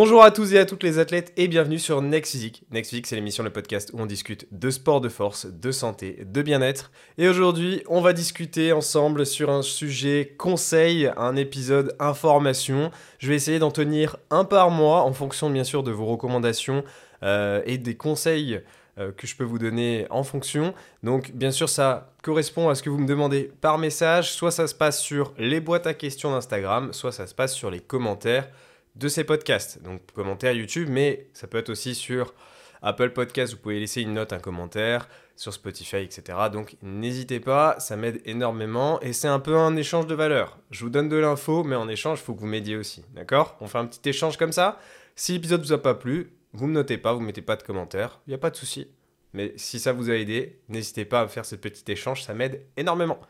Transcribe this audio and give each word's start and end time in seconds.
Bonjour 0.00 0.22
à 0.22 0.30
tous 0.30 0.54
et 0.54 0.60
à 0.60 0.64
toutes 0.64 0.84
les 0.84 1.00
athlètes 1.00 1.32
et 1.36 1.48
bienvenue 1.48 1.80
sur 1.80 2.00
Next 2.02 2.30
Physique. 2.30 2.62
Next 2.70 2.90
Physique, 2.90 3.08
c'est 3.08 3.16
l'émission, 3.16 3.42
le 3.42 3.50
podcast 3.50 3.90
où 3.92 3.98
on 3.98 4.06
discute 4.06 4.46
de 4.52 4.70
sport 4.70 5.00
de 5.00 5.08
force, 5.08 5.46
de 5.46 5.72
santé, 5.72 6.24
de 6.24 6.40
bien-être. 6.40 6.92
Et 7.18 7.28
aujourd'hui, 7.28 7.82
on 7.88 8.00
va 8.00 8.12
discuter 8.12 8.72
ensemble 8.72 9.26
sur 9.26 9.50
un 9.50 9.62
sujet 9.62 10.36
conseil, 10.38 11.10
un 11.16 11.34
épisode 11.34 11.96
information. 11.98 12.92
Je 13.18 13.28
vais 13.28 13.34
essayer 13.34 13.58
d'en 13.58 13.72
tenir 13.72 14.18
un 14.30 14.44
par 14.44 14.70
mois 14.70 15.02
en 15.02 15.12
fonction 15.12 15.50
bien 15.50 15.64
sûr 15.64 15.82
de 15.82 15.90
vos 15.90 16.06
recommandations 16.06 16.84
euh, 17.24 17.60
et 17.66 17.76
des 17.76 17.96
conseils 17.96 18.60
euh, 19.00 19.10
que 19.10 19.26
je 19.26 19.34
peux 19.34 19.42
vous 19.42 19.58
donner 19.58 20.06
en 20.10 20.22
fonction. 20.22 20.74
Donc 21.02 21.32
bien 21.32 21.50
sûr 21.50 21.68
ça 21.68 22.12
correspond 22.22 22.68
à 22.68 22.76
ce 22.76 22.84
que 22.84 22.90
vous 22.90 22.98
me 22.98 23.08
demandez 23.08 23.50
par 23.60 23.78
message, 23.78 24.30
soit 24.30 24.52
ça 24.52 24.68
se 24.68 24.76
passe 24.76 25.00
sur 25.00 25.34
les 25.38 25.58
boîtes 25.58 25.88
à 25.88 25.94
questions 25.94 26.30
d'Instagram, 26.30 26.92
soit 26.92 27.10
ça 27.10 27.26
se 27.26 27.34
passe 27.34 27.52
sur 27.52 27.68
les 27.68 27.80
commentaires 27.80 28.48
de 28.98 29.08
ces 29.08 29.24
podcasts. 29.24 29.82
Donc 29.82 30.02
commentaires 30.12 30.52
YouTube, 30.52 30.88
mais 30.90 31.28
ça 31.32 31.46
peut 31.46 31.58
être 31.58 31.70
aussi 31.70 31.94
sur 31.94 32.34
Apple 32.82 33.10
Podcast, 33.10 33.54
vous 33.54 33.60
pouvez 33.60 33.80
laisser 33.80 34.02
une 34.02 34.14
note, 34.14 34.32
un 34.32 34.38
commentaire, 34.38 35.08
sur 35.36 35.52
Spotify, 35.52 35.98
etc. 35.98 36.22
Donc 36.52 36.76
n'hésitez 36.82 37.40
pas, 37.40 37.76
ça 37.78 37.96
m'aide 37.96 38.20
énormément 38.24 39.00
et 39.00 39.12
c'est 39.12 39.28
un 39.28 39.40
peu 39.40 39.56
un 39.56 39.76
échange 39.76 40.06
de 40.06 40.14
valeur. 40.14 40.58
Je 40.70 40.84
vous 40.84 40.90
donne 40.90 41.08
de 41.08 41.16
l'info, 41.16 41.64
mais 41.64 41.76
en 41.76 41.88
échange, 41.88 42.18
il 42.20 42.24
faut 42.24 42.34
que 42.34 42.40
vous 42.40 42.46
m'aidiez 42.46 42.76
aussi. 42.76 43.04
D'accord? 43.14 43.56
On 43.60 43.66
fait 43.66 43.78
un 43.78 43.86
petit 43.86 44.08
échange 44.08 44.36
comme 44.36 44.52
ça. 44.52 44.78
Si 45.14 45.32
l'épisode 45.32 45.62
vous 45.62 45.72
a 45.72 45.82
pas 45.82 45.94
plu, 45.94 46.32
vous 46.52 46.66
me 46.66 46.72
notez 46.72 46.98
pas, 46.98 47.12
vous 47.12 47.20
mettez 47.20 47.42
pas 47.42 47.56
de 47.56 47.62
commentaires, 47.62 48.20
il 48.26 48.30
n'y 48.30 48.34
a 48.34 48.38
pas 48.38 48.50
de 48.50 48.56
souci. 48.56 48.88
Mais 49.32 49.52
si 49.56 49.78
ça 49.78 49.92
vous 49.92 50.10
a 50.10 50.14
aidé, 50.14 50.60
n'hésitez 50.68 51.04
pas 51.04 51.20
à 51.20 51.28
faire 51.28 51.44
ce 51.44 51.54
petit 51.54 51.84
échange, 51.92 52.22
ça 52.22 52.34
m'aide 52.34 52.64
énormément. 52.76 53.20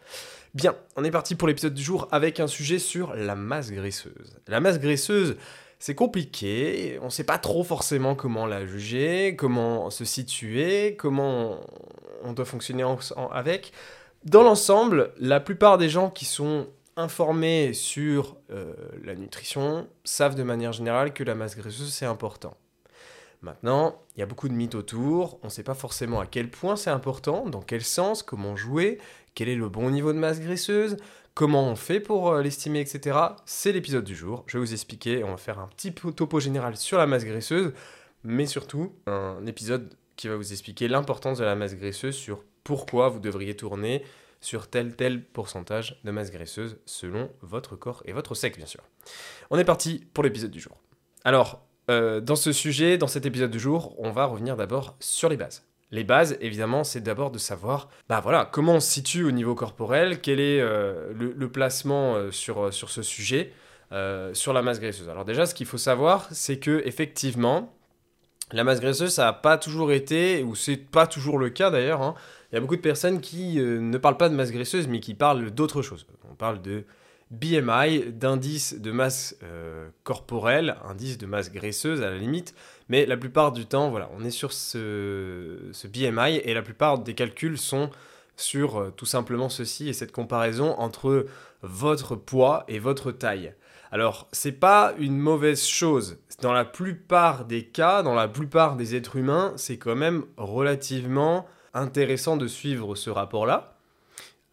Bien, 0.54 0.74
on 0.96 1.04
est 1.04 1.10
parti 1.10 1.34
pour 1.34 1.46
l'épisode 1.46 1.74
du 1.74 1.82
jour 1.82 2.08
avec 2.10 2.40
un 2.40 2.46
sujet 2.46 2.78
sur 2.78 3.14
la 3.14 3.34
masse 3.34 3.70
graisseuse. 3.70 4.38
La 4.46 4.60
masse 4.60 4.78
graisseuse, 4.80 5.36
c'est 5.78 5.94
compliqué, 5.94 6.98
on 7.02 7.06
ne 7.06 7.10
sait 7.10 7.24
pas 7.24 7.38
trop 7.38 7.64
forcément 7.64 8.14
comment 8.14 8.46
la 8.46 8.64
juger, 8.64 9.36
comment 9.36 9.90
se 9.90 10.04
situer, 10.06 10.96
comment 10.96 11.60
on 12.22 12.32
doit 12.32 12.46
fonctionner 12.46 12.84
avec. 13.30 13.72
Dans 14.24 14.42
l'ensemble, 14.42 15.12
la 15.18 15.38
plupart 15.38 15.76
des 15.76 15.90
gens 15.90 16.08
qui 16.08 16.24
sont 16.24 16.66
informés 16.96 17.74
sur 17.74 18.36
euh, 18.50 18.72
la 19.04 19.14
nutrition 19.14 19.86
savent 20.02 20.34
de 20.34 20.42
manière 20.42 20.72
générale 20.72 21.12
que 21.12 21.22
la 21.22 21.34
masse 21.34 21.56
graisseuse 21.56 21.92
c'est 21.92 22.06
important. 22.06 22.56
Maintenant, 23.40 24.02
il 24.16 24.20
y 24.20 24.22
a 24.24 24.26
beaucoup 24.26 24.48
de 24.48 24.54
mythes 24.54 24.74
autour, 24.74 25.38
on 25.42 25.46
ne 25.46 25.52
sait 25.52 25.62
pas 25.62 25.74
forcément 25.74 26.18
à 26.18 26.26
quel 26.26 26.50
point 26.50 26.74
c'est 26.74 26.90
important, 26.90 27.48
dans 27.48 27.62
quel 27.62 27.84
sens, 27.84 28.24
comment 28.24 28.56
jouer, 28.56 28.98
quel 29.38 29.48
est 29.48 29.54
le 29.54 29.68
bon 29.68 29.88
niveau 29.90 30.12
de 30.12 30.18
masse 30.18 30.40
graisseuse, 30.40 30.96
comment 31.34 31.62
on 31.68 31.76
fait 31.76 32.00
pour 32.00 32.32
euh, 32.32 32.42
l'estimer, 32.42 32.80
etc. 32.80 33.16
C'est 33.46 33.70
l'épisode 33.70 34.02
du 34.02 34.16
jour. 34.16 34.42
Je 34.48 34.58
vais 34.58 34.64
vous 34.64 34.72
expliquer, 34.72 35.22
on 35.22 35.30
va 35.30 35.36
faire 35.36 35.60
un 35.60 35.68
petit 35.68 35.92
topo 35.92 36.40
général 36.40 36.76
sur 36.76 36.98
la 36.98 37.06
masse 37.06 37.24
graisseuse, 37.24 37.72
mais 38.24 38.46
surtout 38.46 38.96
un 39.06 39.46
épisode 39.46 39.94
qui 40.16 40.26
va 40.26 40.34
vous 40.34 40.50
expliquer 40.50 40.88
l'importance 40.88 41.38
de 41.38 41.44
la 41.44 41.54
masse 41.54 41.76
graisseuse 41.76 42.16
sur 42.16 42.42
pourquoi 42.64 43.10
vous 43.10 43.20
devriez 43.20 43.54
tourner 43.54 44.02
sur 44.40 44.66
tel 44.66 44.96
tel 44.96 45.22
pourcentage 45.22 46.00
de 46.02 46.10
masse 46.10 46.32
graisseuse 46.32 46.80
selon 46.84 47.30
votre 47.40 47.76
corps 47.76 48.02
et 48.06 48.12
votre 48.12 48.34
sexe 48.34 48.56
bien 48.56 48.66
sûr. 48.66 48.82
On 49.50 49.58
est 49.60 49.64
parti 49.64 50.04
pour 50.14 50.24
l'épisode 50.24 50.50
du 50.50 50.58
jour. 50.58 50.76
Alors, 51.22 51.64
euh, 51.90 52.20
dans 52.20 52.34
ce 52.34 52.50
sujet, 52.50 52.98
dans 52.98 53.06
cet 53.06 53.24
épisode 53.24 53.52
du 53.52 53.60
jour, 53.60 53.94
on 53.98 54.10
va 54.10 54.24
revenir 54.24 54.56
d'abord 54.56 54.96
sur 54.98 55.28
les 55.28 55.36
bases. 55.36 55.67
Les 55.90 56.04
bases, 56.04 56.36
évidemment, 56.40 56.84
c'est 56.84 57.00
d'abord 57.00 57.30
de 57.30 57.38
savoir, 57.38 57.88
bah 58.08 58.20
voilà, 58.20 58.44
comment 58.44 58.74
on 58.74 58.80
se 58.80 58.90
situe 58.90 59.24
au 59.24 59.30
niveau 59.30 59.54
corporel, 59.54 60.20
quel 60.20 60.38
est 60.38 60.60
euh, 60.60 61.12
le, 61.14 61.48
placement 61.48 62.14
euh, 62.14 62.30
sur, 62.30 62.72
sur 62.72 62.90
ce 62.90 63.02
sujet, 63.02 63.52
sur 64.34 64.52
la 64.52 64.60
masse 64.60 64.80
graisseuse. 64.80 65.08
Alors 65.08 65.24
déjà, 65.24 65.46
ce 65.46 65.54
qu'il 65.54 65.66
faut 65.66 65.78
savoir, 65.78 66.28
c'est 66.30 66.58
que 66.58 66.82
effectivement, 66.84 67.72
la 68.52 68.62
masse 68.62 68.80
graisseuse, 68.80 69.14
ça 69.14 69.24
n'a 69.24 69.32
pas 69.32 69.56
toujours 69.56 69.92
été, 69.92 70.42
ou 70.42 70.54
c'est 70.54 70.76
pas 70.76 71.06
toujours 71.06 71.38
le 71.38 71.48
cas 71.48 71.70
d'ailleurs. 71.70 72.02
Hein. 72.02 72.14
Il 72.52 72.56
y 72.56 72.58
a 72.58 72.60
beaucoup 72.60 72.76
de 72.76 72.82
personnes 72.82 73.22
qui 73.22 73.56
ne 73.56 73.96
parlent 73.96 74.18
pas 74.18 74.28
de 74.28 74.34
masse 74.34 74.52
graisseuse, 74.52 74.88
mais 74.88 75.00
qui 75.00 75.14
parlent 75.14 75.50
d'autre 75.50 75.80
chose. 75.80 76.06
On 76.30 76.34
parle 76.34 76.60
de 76.60 76.84
BMI, 77.30 78.12
d'indice 78.12 78.80
de 78.80 78.90
masse 78.90 79.36
euh, 79.42 79.90
corporelle, 80.02 80.76
indice 80.88 81.18
de 81.18 81.26
masse 81.26 81.52
graisseuse 81.52 82.02
à 82.02 82.10
la 82.10 82.16
limite, 82.16 82.54
mais 82.88 83.04
la 83.04 83.16
plupart 83.16 83.52
du 83.52 83.66
temps, 83.66 83.90
voilà, 83.90 84.10
on 84.16 84.24
est 84.24 84.30
sur 84.30 84.52
ce, 84.52 85.72
BMI 85.86 86.36
et 86.36 86.54
la 86.54 86.62
plupart 86.62 86.98
des 86.98 87.14
calculs 87.14 87.58
sont 87.58 87.90
sur 88.36 88.78
euh, 88.78 88.90
tout 88.90 89.04
simplement 89.04 89.48
ceci 89.48 89.88
et 89.88 89.92
cette 89.92 90.12
comparaison 90.12 90.74
entre 90.78 91.26
votre 91.62 92.16
poids 92.16 92.64
et 92.68 92.78
votre 92.78 93.12
taille. 93.12 93.54
Alors, 93.90 94.28
c'est 94.32 94.52
pas 94.52 94.94
une 94.98 95.18
mauvaise 95.18 95.64
chose. 95.64 96.18
Dans 96.40 96.52
la 96.52 96.64
plupart 96.64 97.46
des 97.46 97.64
cas, 97.64 98.02
dans 98.02 98.14
la 98.14 98.28
plupart 98.28 98.76
des 98.76 98.94
êtres 98.94 99.16
humains, 99.16 99.54
c'est 99.56 99.78
quand 99.78 99.96
même 99.96 100.24
relativement 100.36 101.46
intéressant 101.74 102.36
de 102.36 102.46
suivre 102.46 102.94
ce 102.94 103.10
rapport-là. 103.10 103.77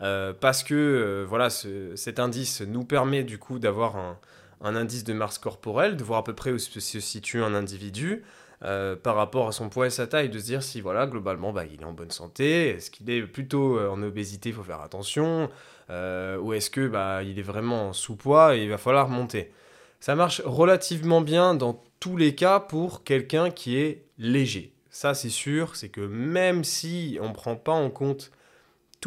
Euh, 0.01 0.33
parce 0.33 0.63
que 0.63 0.73
euh, 0.75 1.25
voilà, 1.27 1.49
cet 1.49 2.19
indice 2.19 2.61
nous 2.61 2.83
permet 2.83 3.23
du 3.23 3.37
coup 3.37 3.59
d'avoir 3.59 3.95
un, 3.95 4.17
indice 4.61 5.03
de 5.03 5.13
masse 5.13 5.37
corporelle, 5.37 5.95
de 5.95 6.03
voir 6.03 6.19
à 6.19 6.23
peu 6.23 6.33
près 6.33 6.51
où 6.51 6.59
se, 6.59 6.79
situe 6.99 7.41
un 7.41 7.53
individu 7.53 8.23
euh, 8.63 8.95
par 8.95 9.15
rapport 9.15 9.47
à 9.47 9.51
son 9.51 9.69
poids 9.69 9.87
et 9.87 9.89
sa 9.89 10.07
taille, 10.07 10.29
de 10.29 10.39
se 10.39 10.45
dire 10.45 10.63
si 10.63 10.81
voilà, 10.81 11.07
globalement, 11.07 11.53
bah, 11.53 11.65
il 11.65 11.81
est 11.81 11.85
en 11.85 11.93
bonne 11.93 12.11
santé, 12.11 12.69
est-ce 12.69 12.91
qu'il 12.91 13.09
est 13.09 13.21
plutôt 13.21 13.79
en 13.79 14.01
obésité, 14.01 14.49
il 14.49 14.55
faut 14.55 14.63
faire 14.63 14.81
attention, 14.81 15.49
ou 15.89 16.53
est-ce 16.53 16.69
que 16.69 16.87
bah, 16.87 17.23
il 17.23 17.39
est 17.39 17.43
vraiment 17.43 17.93
sous-poids 17.93 18.55
et 18.55 18.63
il 18.63 18.69
va 18.69 18.77
falloir 18.77 19.07
monter. 19.07 19.51
Ça 19.99 20.15
marche 20.15 20.41
relativement 20.45 21.21
bien 21.21 21.55
dans 21.55 21.83
tous 21.99 22.17
les 22.17 22.35
cas 22.35 22.59
pour 22.59 23.03
quelqu'un 23.03 23.49
qui 23.49 23.77
est 23.77 24.05
léger. 24.17 24.73
Ça 24.89 25.13
c'est 25.13 25.29
sûr, 25.29 25.75
c'est 25.75 25.89
que 25.89 26.01
même 26.01 26.63
si 26.63 27.17
on 27.21 27.29
ne 27.29 27.33
prend 27.33 27.55
pas 27.55 27.73
en 27.73 27.89
compte 27.89 28.31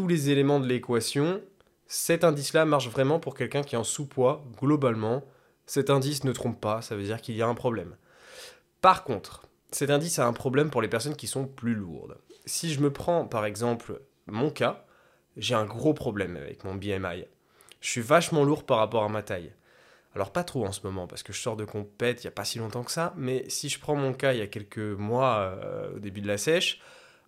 les 0.07 0.31
éléments 0.31 0.61
de 0.61 0.67
l'équation, 0.67 1.41
cet 1.87 2.23
indice-là 2.23 2.67
marche 2.67 2.89
vraiment 2.89 3.19
pour 3.19 3.35
quelqu'un 3.35 3.63
qui 3.63 3.75
est 3.75 3.79
en 3.79 3.85
sous-poids, 3.85 4.45
globalement. 4.61 5.25
Cet 5.67 5.91
indice 5.91 6.25
ne 6.25 6.33
trompe 6.33 6.61
pas, 6.61 6.83
ça 6.83 6.97
veut 6.97 7.03
dire 7.03 7.21
qu'il 7.21 7.35
y 7.35 7.43
a 7.43 7.49
un 7.49 7.55
problème. 7.55 7.97
Par 8.81 9.05
contre, 9.05 9.49
cet 9.71 9.91
indice 9.91 10.19
a 10.19 10.27
un 10.27 10.33
problème 10.33 10.71
pour 10.71 10.83
les 10.83 10.89
personnes 10.89 11.17
qui 11.17 11.27
sont 11.27 11.47
plus 11.47 11.75
lourdes. 11.75 12.19
Si 12.47 12.73
je 12.73 12.81
me 12.81 12.93
prends 12.93 13.27
par 13.27 13.45
exemple 13.45 14.01
mon 14.27 14.51
cas, 14.51 14.87
j'ai 15.37 15.55
un 15.55 15.65
gros 15.65 15.95
problème 15.95 16.37
avec 16.37 16.65
mon 16.65 16.75
BMI. 16.75 17.25
Je 17.81 17.89
suis 17.89 18.01
vachement 18.01 18.45
lourd 18.45 18.65
par 18.65 18.79
rapport 18.79 19.05
à 19.05 19.09
ma 19.09 19.23
taille. 19.23 19.53
Alors 20.15 20.33
pas 20.33 20.45
trop 20.45 20.67
en 20.67 20.73
ce 20.73 20.81
moment 20.85 21.07
parce 21.07 21.23
que 21.23 21.33
je 21.33 21.41
sors 21.41 21.57
de 21.57 21.65
compète 21.65 22.23
il 22.23 22.27
n'y 22.27 22.29
a 22.29 22.33
pas 22.33 22.45
si 22.45 22.59
longtemps 22.59 22.83
que 22.83 22.91
ça, 22.91 23.15
mais 23.17 23.49
si 23.49 23.69
je 23.69 23.79
prends 23.79 23.95
mon 23.95 24.13
cas 24.13 24.33
il 24.33 24.39
y 24.39 24.43
a 24.43 24.47
quelques 24.47 24.79
mois 24.79 25.39
euh, 25.39 25.97
au 25.97 25.99
début 25.99 26.21
de 26.21 26.29
la 26.29 26.39
sèche, 26.39 26.81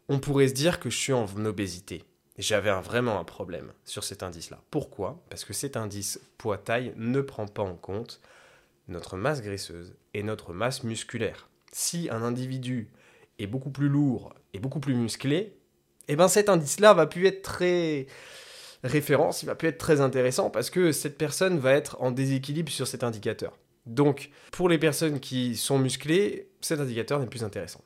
on 0.08 0.19
pourrait 0.19 0.48
se 0.48 0.54
dire 0.54 0.81
que 0.81 0.91
je 0.91 0.97
suis 0.97 1.12
en 1.12 1.26
obésité 1.44 2.04
j'avais 2.41 2.71
vraiment 2.81 3.19
un 3.19 3.25
problème 3.25 3.73
sur 3.84 4.05
cet 4.05 4.23
indice-là. 4.23 4.61
Pourquoi? 4.71 5.23
Parce 5.31 5.45
que 5.45 5.53
cet 5.53 5.77
indice 5.77 6.21
poids-taille 6.39 6.93
ne 6.97 7.21
prend 7.21 7.47
pas 7.47 7.62
en 7.62 7.75
compte 7.75 8.21
notre 8.89 9.17
masse 9.17 9.43
graisseuse 9.43 9.95
et 10.15 10.23
notre 10.23 10.53
masse 10.53 10.83
musculaire. 10.83 11.49
Si 11.73 12.09
un 12.11 12.23
individu 12.23 12.91
est 13.39 13.47
beaucoup 13.47 13.71
plus 13.71 13.89
lourd 13.89 14.34
et 14.53 14.59
beaucoup 14.59 14.81
plus 14.81 14.95
musclé, 14.95 15.56
eh 16.09 16.17
ben 16.17 16.29
cet 16.29 16.49
indice-là 16.49 16.95
va 16.95 17.06
plus 17.06 17.27
être 17.27 17.43
très 17.43 18.06
référence, 18.83 19.43
il 19.43 19.47
va 19.47 19.55
plus 19.55 19.69
être 19.69 19.79
très 19.79 20.00
intéressant 20.00 20.50
parce 20.50 20.71
que 20.71 20.93
cette 20.93 21.19
personne 21.19 21.59
va 21.59 21.73
être 21.73 21.97
en 22.00 22.11
déséquilibre 22.11 22.73
sur 22.73 22.87
cet 22.87 23.05
indicateur. 23.05 23.56
Donc, 23.87 24.31
pour 24.53 24.69
les 24.69 24.79
personnes 24.79 25.21
qui 25.21 25.56
sont 25.56 25.79
musclées, 25.79 26.50
cet 26.61 26.81
indicateur 26.81 27.21
n'est 27.21 27.27
plus 27.27 27.45
intéressant. 27.45 27.83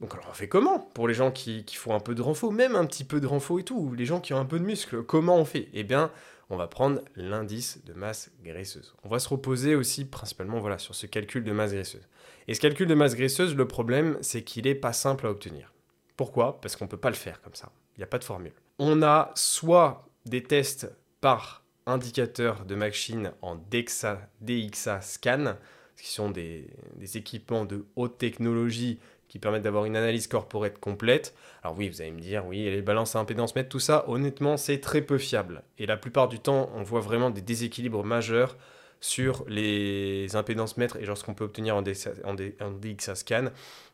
Donc 0.00 0.14
alors 0.14 0.26
on 0.30 0.34
fait 0.34 0.48
comment 0.48 0.78
Pour 0.78 1.08
les 1.08 1.14
gens 1.14 1.30
qui, 1.30 1.64
font 1.74 1.94
un 1.94 2.00
peu 2.00 2.14
de 2.14 2.22
renfort, 2.22 2.52
même 2.52 2.74
un 2.74 2.86
petit 2.86 3.04
peu 3.04 3.20
de 3.20 3.26
renfort 3.26 3.60
et 3.60 3.64
tout, 3.64 3.94
les 3.94 4.06
gens 4.06 4.20
qui 4.20 4.32
ont 4.32 4.38
un 4.38 4.46
peu 4.46 4.58
de 4.58 4.64
muscle, 4.64 5.02
comment 5.02 5.36
on 5.36 5.44
fait? 5.44 5.68
Eh 5.74 5.84
bien, 5.84 6.10
on 6.48 6.56
va 6.56 6.66
prendre 6.66 7.02
l'indice 7.16 7.84
de 7.84 7.92
masse 7.92 8.30
graisseuse. 8.42 8.94
On 9.04 9.08
va 9.08 9.18
se 9.18 9.28
reposer 9.28 9.74
aussi 9.74 10.06
principalement 10.06 10.78
sur 10.78 10.94
ce 10.94 11.06
calcul 11.06 11.44
de 11.44 11.52
masse 11.52 11.72
graisseuse. 11.72 12.08
Et 12.48 12.54
ce 12.54 12.60
calcul 12.60 12.88
de 12.88 12.94
masse 12.94 13.14
graisseuse, 13.14 13.54
le 13.54 13.68
problème, 13.68 14.16
c'est 14.22 14.42
qu'il 14.42 14.64
n'est 14.64 14.74
pas 14.74 14.94
simple 14.94 15.26
à 15.26 15.30
obtenir. 15.30 15.74
Pourquoi? 16.16 16.60
Parce 16.60 16.76
qu'on 16.76 16.86
ne 16.86 16.90
peut 16.90 16.96
pas 16.96 17.10
le 17.10 17.16
faire 17.16 17.40
comme 17.42 17.54
ça. 17.54 17.70
Il 17.96 18.00
n'y 18.00 18.04
a 18.04 18.08
pas 18.08 18.18
de 18.18 18.24
formule. 18.24 18.52
On 18.78 19.02
a 19.02 19.32
soit 19.34 20.08
des 20.24 20.42
tests 20.42 20.90
par 21.20 21.62
indicateur 21.86 22.64
de 22.64 22.74
machine 22.74 23.32
en 23.42 23.56
DXA, 23.56 24.28
DXA 24.40 25.02
scan, 25.02 25.56
qui 25.96 26.08
sont 26.08 26.30
des 26.30 26.66
équipements 27.14 27.66
de 27.66 27.84
haute 27.96 28.16
technologie 28.16 28.98
qui 29.30 29.38
permettent 29.38 29.62
d'avoir 29.62 29.84
une 29.84 29.96
analyse 29.96 30.26
corporate 30.26 30.78
complète. 30.78 31.34
Alors 31.62 31.78
oui, 31.78 31.88
vous 31.88 32.02
allez 32.02 32.10
me 32.10 32.20
dire, 32.20 32.44
oui, 32.46 32.64
les 32.64 32.82
balances 32.82 33.14
à 33.14 33.20
impédance 33.20 33.54
mètre, 33.54 33.68
tout 33.68 33.78
ça, 33.78 34.04
honnêtement, 34.08 34.56
c'est 34.56 34.80
très 34.80 35.02
peu 35.02 35.18
fiable. 35.18 35.62
Et 35.78 35.86
la 35.86 35.96
plupart 35.96 36.28
du 36.28 36.40
temps, 36.40 36.68
on 36.74 36.82
voit 36.82 37.00
vraiment 37.00 37.30
des 37.30 37.40
déséquilibres 37.40 38.04
majeurs 38.04 38.58
sur 39.00 39.44
les 39.46 40.34
impédances 40.34 40.76
mètres 40.76 40.96
et 40.96 41.04
genre 41.04 41.16
ce 41.16 41.22
qu'on 41.22 41.34
peut 41.34 41.44
obtenir 41.44 41.76
en, 41.76 41.82
DXA, 41.82 43.14
scan. 43.14 43.44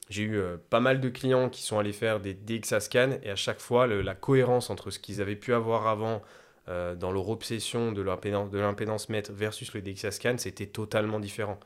J'ai 0.08 0.22
eu 0.22 0.38
euh, 0.38 0.56
pas 0.70 0.80
mal 0.80 1.02
de 1.02 1.08
clients 1.10 1.50
qui 1.50 1.62
sont 1.62 1.78
allés 1.78 1.92
faire 1.92 2.18
des 2.18 2.32
DXA 2.32 2.80
scan 2.80 3.10
et 3.22 3.28
à 3.28 3.36
chaque 3.36 3.60
fois, 3.60 3.86
la 3.86 4.14
cohérence 4.14 4.70
entre 4.70 4.90
ce 4.90 4.98
qu'ils 4.98 5.20
avaient 5.20 5.36
pu 5.36 5.52
avoir 5.52 5.86
avant 5.86 6.22
euh, 6.68 6.94
dans 6.94 7.12
leur 7.12 7.28
obsession 7.28 7.92
de 7.92 8.00
l'impédance 8.00 9.10
mètre 9.10 9.32
versus 9.32 9.74
le 9.74 9.82
DXA 9.82 10.12
scan, 10.12 10.36
c'était 10.38 10.66
totalement 10.66 11.20
différent. 11.20 11.60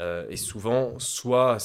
et 0.00 0.36
souvent, 0.36 0.98
soit 0.98 1.58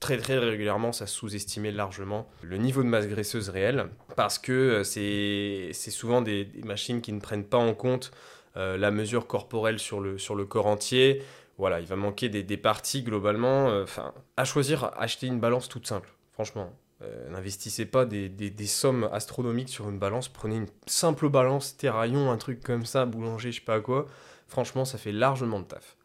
très 0.00 0.16
très 0.16 0.38
régulièrement, 0.38 0.92
ça 0.92 1.06
sous-estimait 1.06 1.72
largement 1.72 2.28
le 2.42 2.56
niveau 2.56 2.82
de 2.82 2.88
masse 2.88 3.06
graisseuse 3.06 3.48
réelle, 3.48 3.88
parce 4.16 4.38
que 4.38 4.82
c'est 4.84 5.72
souvent 5.72 6.22
des, 6.22 6.44
des, 6.44 6.62
machines 6.62 7.00
qui 7.00 7.12
ne 7.12 7.20
prennent 7.20 7.44
pas 7.44 7.58
en 7.58 7.74
compte 7.74 8.10
la 8.54 8.90
mesure 8.90 9.28
corporelle 9.28 9.78
sur 9.78 10.00
le, 10.00 10.18
sur 10.18 10.34
le 10.34 10.44
corps 10.44 10.66
entier. 10.66 11.22
Voilà, 11.58 11.78
il 11.78 11.86
va 11.86 11.94
manquer 11.94 12.28
des, 12.28 12.42
des 12.42 12.56
parties 12.56 13.04
globalement. 13.04 13.68
Enfin, 13.82 14.12
à 14.36 14.44
choisir, 14.44 14.90
acheter 14.98 15.28
une 15.28 15.38
balance 15.38 15.68
toute 15.68 15.86
simple, 15.86 16.12
franchement. 16.32 16.72
Euh, 17.02 17.30
n'investissez 17.30 17.86
pas 17.86 18.04
des, 18.04 18.66
sommes 18.66 19.08
astronomiques 19.12 19.68
sur 19.68 19.88
une 19.88 19.98
balance. 19.98 20.28
Prenez 20.28 20.56
une 20.56 20.68
simple 20.86 21.28
balance, 21.28 21.76
terraillon, 21.76 22.30
un 22.30 22.36
truc 22.36 22.62
comme 22.62 22.84
ça, 22.84 23.06
boulanger, 23.06 23.52
je 23.52 23.60
sais 23.60 23.64
pas 23.64 23.80
quoi. 23.80 24.06
Franchement, 24.48 24.84
ça 24.84 24.98
fait 24.98 25.12
largement 25.12 25.60
de 25.60 25.66
taf. 25.66 25.96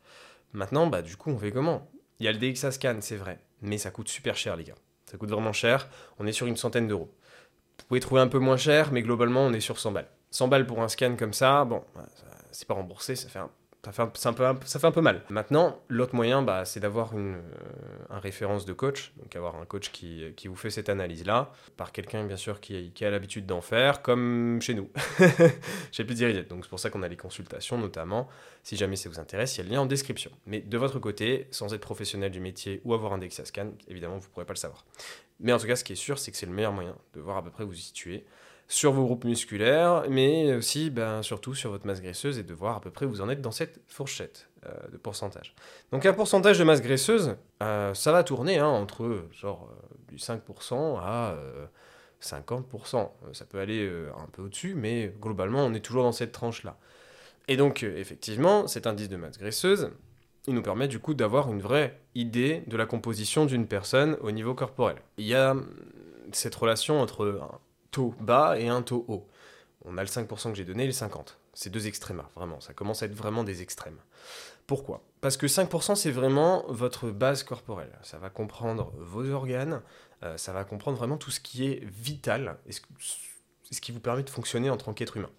Maintenant, 0.53 0.87
bah 0.87 1.01
du 1.01 1.17
coup, 1.17 1.31
on 1.31 1.37
fait 1.37 1.51
comment? 1.51 1.89
Il 2.19 2.25
y 2.25 2.29
a 2.29 2.31
le 2.31 2.37
DXA 2.37 2.71
Scan, 2.71 2.97
c'est 3.01 3.15
vrai, 3.15 3.39
mais 3.63 3.77
ça 3.77 3.89
coûte 3.89 4.09
super 4.09 4.35
cher, 4.35 4.55
les 4.55 4.63
gars. 4.63 4.75
Ça 5.09 5.17
coûte 5.17 5.29
vraiment 5.29 5.53
cher. 5.53 5.89
On 6.19 6.27
est 6.27 6.31
sur 6.31 6.47
une 6.47 6.57
centaine 6.57 6.87
d'euros. 6.87 7.11
Vous 7.79 7.85
pouvez 7.87 7.99
trouver 7.99 8.21
un 8.21 8.27
peu 8.27 8.39
moins 8.39 8.57
cher, 8.57 8.91
mais 8.91 9.01
globalement, 9.01 9.45
on 9.45 9.53
est 9.53 9.59
sur 9.59 9.79
100 9.79 9.91
balles. 9.91 10.09
100 10.31 10.47
balles 10.47 10.67
pour 10.67 10.81
un 10.81 10.87
scan 10.87 11.15
comme 11.17 11.33
ça, 11.33 11.65
bon, 11.65 11.83
bah, 11.95 12.05
c'est 12.51 12.67
pas 12.67 12.73
remboursé, 12.73 13.15
ça 13.15 13.29
fait 13.29 13.39
un 13.39 13.49
ça 13.85 13.91
fait, 13.91 14.01
un, 14.27 14.33
peu, 14.33 14.45
un 14.45 15.01
mal. 15.01 15.23
Maintenant, 15.29 15.81
l'autre 15.89 16.15
moyen, 16.15 16.41
bah, 16.41 16.63
c'est 16.63 16.79
d'avoir 16.79 17.17
une, 17.17 17.35
euh, 17.35 18.19
référence 18.19 18.65
de 18.65 18.71
coach, 18.71 19.11
donc 19.17 19.35
avoir 19.35 19.57
un 19.57 19.65
coach 19.65 19.91
qui, 19.91 20.23
qui 20.37 20.47
vous 20.47 20.55
fait 20.55 20.69
cette 20.69 20.87
analyse-là, 20.87 21.51
par 21.75 21.91
quelqu'un 21.91 22.23
bien 22.23 22.37
sûr 22.37 22.61
qui, 22.61 22.93
a 23.01 23.09
l'habitude 23.09 23.45
d'en 23.45 23.59
faire, 23.59 24.01
comme 24.01 24.61
chez 24.61 24.73
nous. 24.73 24.89
J'ai 25.91 26.05
plus 26.05 26.15
dire 26.15 26.45
Donc 26.45 26.63
c'est 26.63 26.69
pour 26.69 26.79
ça 26.79 26.89
qu'on 26.89 27.03
a 27.03 27.09
les 27.09 27.17
consultations 27.17 27.77
notamment. 27.77 28.29
Si 28.63 28.77
jamais 28.77 28.95
ça 28.95 29.09
vous 29.09 29.19
intéresse, 29.19 29.57
il 29.57 29.57
y 29.57 29.61
a 29.61 29.63
le 29.65 29.75
lien 29.75 29.81
en 29.81 29.85
description. 29.85 30.31
Mais 30.45 30.61
de 30.61 30.77
votre 30.77 30.99
côté, 30.99 31.47
sans 31.51 31.73
être 31.73 31.81
professionnel 31.81 32.31
du 32.31 32.39
métier 32.39 32.79
ou 32.85 32.93
avoir 32.93 33.11
un 33.11 33.17
DEXA 33.17 33.43
scan, 33.43 33.71
évidemment, 33.89 34.17
vous 34.17 34.27
ne 34.27 34.31
pourrez 34.31 34.45
pas 34.45 34.53
le 34.53 34.59
savoir. 34.59 34.85
Mais 35.41 35.51
en 35.51 35.57
tout 35.57 35.67
cas, 35.67 35.75
ce 35.75 35.83
qui 35.83 35.91
est 35.91 35.97
sûr, 35.97 36.17
c'est 36.19 36.31
que 36.31 36.37
c'est 36.37 36.45
le 36.45 36.53
meilleur 36.53 36.71
moyen 36.71 36.95
de 37.15 37.19
voir 37.19 37.35
à 37.35 37.43
peu 37.43 37.49
près 37.49 37.65
où 37.65 37.67
vous 37.67 37.73
situez 37.73 38.23
sur 38.67 38.91
vos 38.91 39.03
groupes 39.03 39.25
musculaires, 39.25 40.05
mais 40.09 40.53
aussi 40.55 40.89
ben, 40.89 41.21
surtout 41.21 41.53
sur 41.53 41.69
votre 41.69 41.85
masse 41.85 42.01
graisseuse 42.01 42.39
et 42.39 42.43
de 42.43 42.53
voir 42.53 42.77
à 42.77 42.81
peu 42.81 42.89
près 42.89 43.05
où 43.05 43.09
vous 43.09 43.21
en 43.21 43.29
êtes 43.29 43.41
dans 43.41 43.51
cette 43.51 43.81
fourchette 43.87 44.49
euh, 44.65 44.71
de 44.91 44.97
pourcentage. 44.97 45.53
Donc 45.91 46.05
un 46.05 46.13
pourcentage 46.13 46.57
de 46.57 46.63
masse 46.63 46.81
graisseuse, 46.81 47.35
euh, 47.61 47.93
ça 47.93 48.11
va 48.11 48.23
tourner 48.23 48.59
hein, 48.59 48.67
entre 48.67 49.25
genre 49.31 49.69
euh, 49.71 49.95
du 50.07 50.17
5% 50.17 50.99
à 50.99 51.35
50%. 52.21 53.09
Ça 53.33 53.45
peut 53.45 53.59
aller 53.59 53.91
un 54.17 54.27
peu 54.31 54.43
au-dessus, 54.43 54.75
mais 54.75 55.13
globalement 55.19 55.65
on 55.65 55.73
est 55.73 55.81
toujours 55.81 56.03
dans 56.03 56.11
cette 56.11 56.31
tranche-là. 56.31 56.77
Et 57.49 57.57
donc 57.57 57.83
effectivement, 57.83 58.67
cet 58.67 58.87
indice 58.87 59.09
de 59.09 59.17
masse 59.17 59.37
graisseuse, 59.37 59.91
il 60.47 60.53
nous 60.53 60.61
permet 60.61 60.87
du 60.87 60.99
coup 60.99 61.13
d'avoir 61.13 61.51
une 61.51 61.61
vraie 61.61 61.99
idée 62.15 62.63
de 62.67 62.77
la 62.77 62.85
composition 62.85 63.45
d'une 63.45 63.67
personne 63.67 64.17
au 64.21 64.31
niveau 64.31 64.53
corporel. 64.53 64.97
Il 65.17 65.25
y 65.25 65.35
a 65.35 65.55
cette 66.31 66.55
relation 66.55 67.01
entre 67.01 67.39
taux 67.93 68.13
bas 68.19 68.59
et 68.59 68.67
un 68.67 68.81
taux 68.81 69.05
haut. 69.07 69.25
On 69.85 69.97
a 69.97 70.01
le 70.01 70.07
5% 70.07 70.49
que 70.49 70.55
j'ai 70.55 70.65
donné 70.65 70.83
et 70.83 70.87
le 70.87 70.93
50%. 70.93 71.35
C'est 71.53 71.69
deux 71.69 71.87
extrêmes, 71.87 72.23
vraiment. 72.35 72.59
Ça 72.59 72.73
commence 72.73 73.03
à 73.03 73.05
être 73.05 73.13
vraiment 73.13 73.43
des 73.43 73.61
extrêmes. 73.61 73.99
Pourquoi? 74.65 75.03
Parce 75.21 75.37
que 75.37 75.45
5% 75.45 75.95
c'est 75.95 76.11
vraiment 76.11 76.65
votre 76.67 77.11
base 77.11 77.43
corporelle. 77.43 77.91
Ça 78.01 78.17
va 78.17 78.29
comprendre 78.29 78.91
vos 78.97 79.29
organes, 79.29 79.81
euh, 80.23 80.35
ça 80.37 80.51
va 80.51 80.63
comprendre 80.63 80.97
vraiment 80.97 81.17
tout 81.17 81.31
ce 81.31 81.39
qui 81.39 81.65
est 81.65 81.83
vital 81.85 82.57
et 82.65 82.71
ce, 82.71 82.81
ce 83.71 83.81
qui 83.81 83.91
vous 83.91 83.99
permet 83.99 84.23
de 84.23 84.29
fonctionner 84.29 84.69
en 84.69 84.77
tant 84.77 84.93
qu'être 84.93 85.17
humain. 85.17 85.29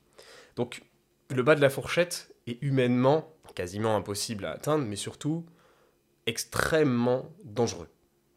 Donc 0.56 0.82
le 1.30 1.42
bas 1.42 1.54
de 1.54 1.60
la 1.60 1.70
fourchette 1.70 2.34
est 2.46 2.62
humainement 2.62 3.32
quasiment 3.54 3.96
impossible 3.96 4.44
à 4.44 4.52
atteindre, 4.52 4.84
mais 4.84 4.96
surtout 4.96 5.46
extrêmement 6.26 7.32
dangereux. 7.44 7.88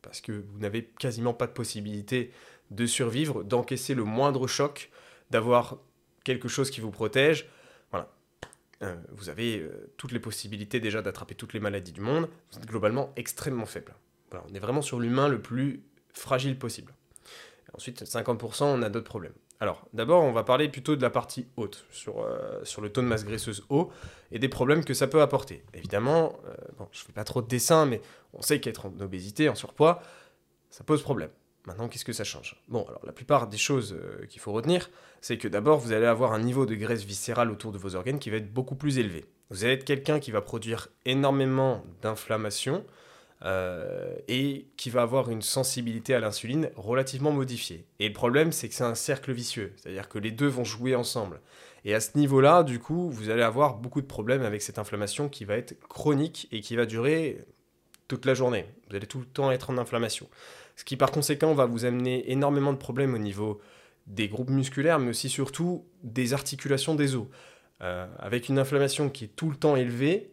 Parce 0.02 0.22
que 0.22 0.32
vous 0.32 0.60
n'avez 0.60 0.86
quasiment 0.86 1.34
pas 1.34 1.48
de 1.48 1.52
possibilité 1.52 2.32
de 2.72 2.86
survivre, 2.86 3.44
d'encaisser 3.44 3.94
le 3.94 4.04
moindre 4.04 4.48
choc, 4.48 4.90
d'avoir 5.30 5.78
quelque 6.24 6.48
chose 6.48 6.70
qui 6.70 6.82
vous 6.82 6.92
protège. 6.92 7.48
Voilà. 7.92 8.10
Euh, 8.84 8.96
vous 9.12 9.30
avez 9.30 9.60
euh, 9.60 9.92
toutes 9.98 10.12
les 10.12 10.20
possibilités 10.20 10.80
déjà 10.80 11.02
d'attraper 11.02 11.36
toutes 11.36 11.54
les 11.54 11.60
maladies 11.60 11.94
du 11.94 12.02
monde. 12.02 12.28
Vous 12.52 12.60
êtes 12.60 12.66
globalement 12.66 13.12
extrêmement 13.16 13.66
faible. 13.66 13.96
Voilà, 14.30 14.46
on 14.50 14.54
est 14.54 14.60
vraiment 14.60 14.82
sur 14.82 15.00
l'humain 15.00 15.30
le 15.30 15.42
plus 15.42 15.84
fragile 16.14 16.58
possible. 16.58 16.94
ensuite, 17.74 18.04
50%, 18.04 18.64
on 18.64 18.82
a 18.82 18.90
d'autres 18.90 19.08
problèmes. 19.08 19.34
Alors, 19.60 19.88
d'abord, 19.94 20.24
on 20.24 20.32
va 20.32 20.44
parler 20.44 20.70
plutôt 20.70 20.96
de 20.96 21.02
la 21.02 21.10
partie 21.10 21.48
haute, 21.56 21.86
sur, 21.90 22.20
euh, 22.20 22.64
sur 22.64 22.82
le 22.82 22.92
taux 22.92 23.02
de 23.02 23.08
masse 23.08 23.26
graisseuse 23.26 23.66
haut, 23.70 23.90
et 24.32 24.38
des 24.38 24.50
problèmes 24.50 24.84
que 24.84 24.94
ça 24.94 25.08
peut 25.08 25.22
apporter. 25.22 25.64
Évidemment, 25.74 26.38
bon, 26.78 26.88
je 26.92 27.02
ne 27.02 27.06
fais 27.06 27.14
pas 27.14 27.24
trop 27.24 27.42
de 27.42 27.48
dessin, 27.48 27.88
mais 27.88 28.02
on 28.34 28.42
sait 28.42 28.60
qu'être 28.60 28.86
en 28.86 29.00
obésité, 29.00 29.50
en 29.50 29.56
surpoids, 29.56 30.04
ça 30.70 30.84
pose 30.84 31.02
problème. 31.02 31.32
Maintenant, 31.68 31.90
qu'est-ce 31.90 32.06
que 32.06 32.14
ça 32.14 32.24
change? 32.24 32.56
Bon, 32.70 32.86
alors 32.88 33.06
la 33.06 33.12
plupart 33.12 33.48
des 33.48 33.58
choses 33.58 33.94
euh, 33.94 34.26
qu'il 34.28 34.40
faut 34.40 34.54
retenir, 34.54 34.90
c'est 35.20 35.38
que 35.38 35.50
d'abord, 35.50 35.80
vous 35.80 35.92
allez 35.92 36.06
avoir 36.06 36.32
un 36.32 36.40
niveau 36.40 36.66
de 36.66 36.76
graisse 36.76 37.04
viscérale 37.04 37.52
autour 37.52 37.74
de 37.74 37.78
vos 37.78 37.96
organes 37.96 38.20
qui 38.20 38.30
va 38.30 38.38
être 38.38 38.54
beaucoup 38.54 38.76
plus 38.76 39.00
élevé. 39.00 39.26
Vous 39.50 39.66
allez 39.66 39.74
être 39.74 39.84
quelqu'un 39.84 40.22
qui 40.22 40.32
va 40.32 40.40
produire 40.40 40.88
énormément 41.04 41.84
d'inflammation 42.02 42.86
euh, 43.44 44.16
et 44.30 44.68
qui 44.78 44.90
va 44.90 45.02
avoir 45.02 45.30
une 45.30 45.42
sensibilité 45.42 46.16
à 46.16 46.22
l'insuline 46.22 46.70
relativement 46.78 47.32
modifiée. 47.32 47.86
Et 48.00 48.08
le 48.08 48.14
problème, 48.14 48.54
c'est 48.54 48.70
que 48.70 48.74
c'est 48.74 48.86
un 48.86 48.96
cercle 48.96 49.34
vicieux, 49.34 49.74
c'est-à-dire 49.76 50.08
que 50.08 50.20
les 50.20 50.32
deux 50.32 50.48
vont 50.48 50.64
jouer 50.64 50.96
ensemble. 50.96 51.42
Et 51.84 51.94
à 51.94 52.00
ce 52.00 52.18
niveau-là, 52.18 52.64
du 52.64 52.80
coup, 52.80 53.10
vous 53.10 53.30
allez 53.30 53.44
avoir 53.44 53.76
beaucoup 53.76 54.02
de 54.02 54.08
problèmes 54.08 54.44
avec 54.44 54.62
cette 54.62 54.80
inflammation 54.80 55.28
qui 55.28 55.44
va 55.44 55.58
être 55.58 55.78
chronique 55.90 56.48
et 56.54 56.62
qui 56.62 56.78
va 56.78 56.86
durer 56.86 57.46
toute 58.08 58.26
la 58.26 58.34
journée. 58.34 58.66
Vous 58.90 58.96
allez 58.96 59.06
tout 59.06 59.20
le 59.20 59.26
temps 59.26 59.52
être 59.52 59.70
en 59.70 59.78
inflammation. 59.78 60.30
Ce 60.78 60.86
qui 60.86 60.96
par 60.96 61.12
conséquent 61.12 61.54
va 61.54 61.66
vous 61.66 61.84
amener 61.84 62.32
énormément 62.32 62.72
de 62.72 62.78
problèmes 62.78 63.14
au 63.16 63.18
niveau 63.18 63.60
des 64.06 64.30
groupes 64.30 64.52
musculaires, 64.52 65.00
mais 65.00 65.10
aussi 65.10 65.28
surtout 65.28 65.86
des 66.04 66.34
articulations 66.34 66.96
des 66.96 67.16
os. 67.16 67.28
Euh, 67.82 68.08
avec 68.20 68.48
une 68.48 68.58
inflammation 68.60 69.10
qui 69.10 69.26
est 69.26 69.36
tout 69.36 69.50
le 69.50 69.58
temps 69.58 69.76
élevée, 69.76 70.32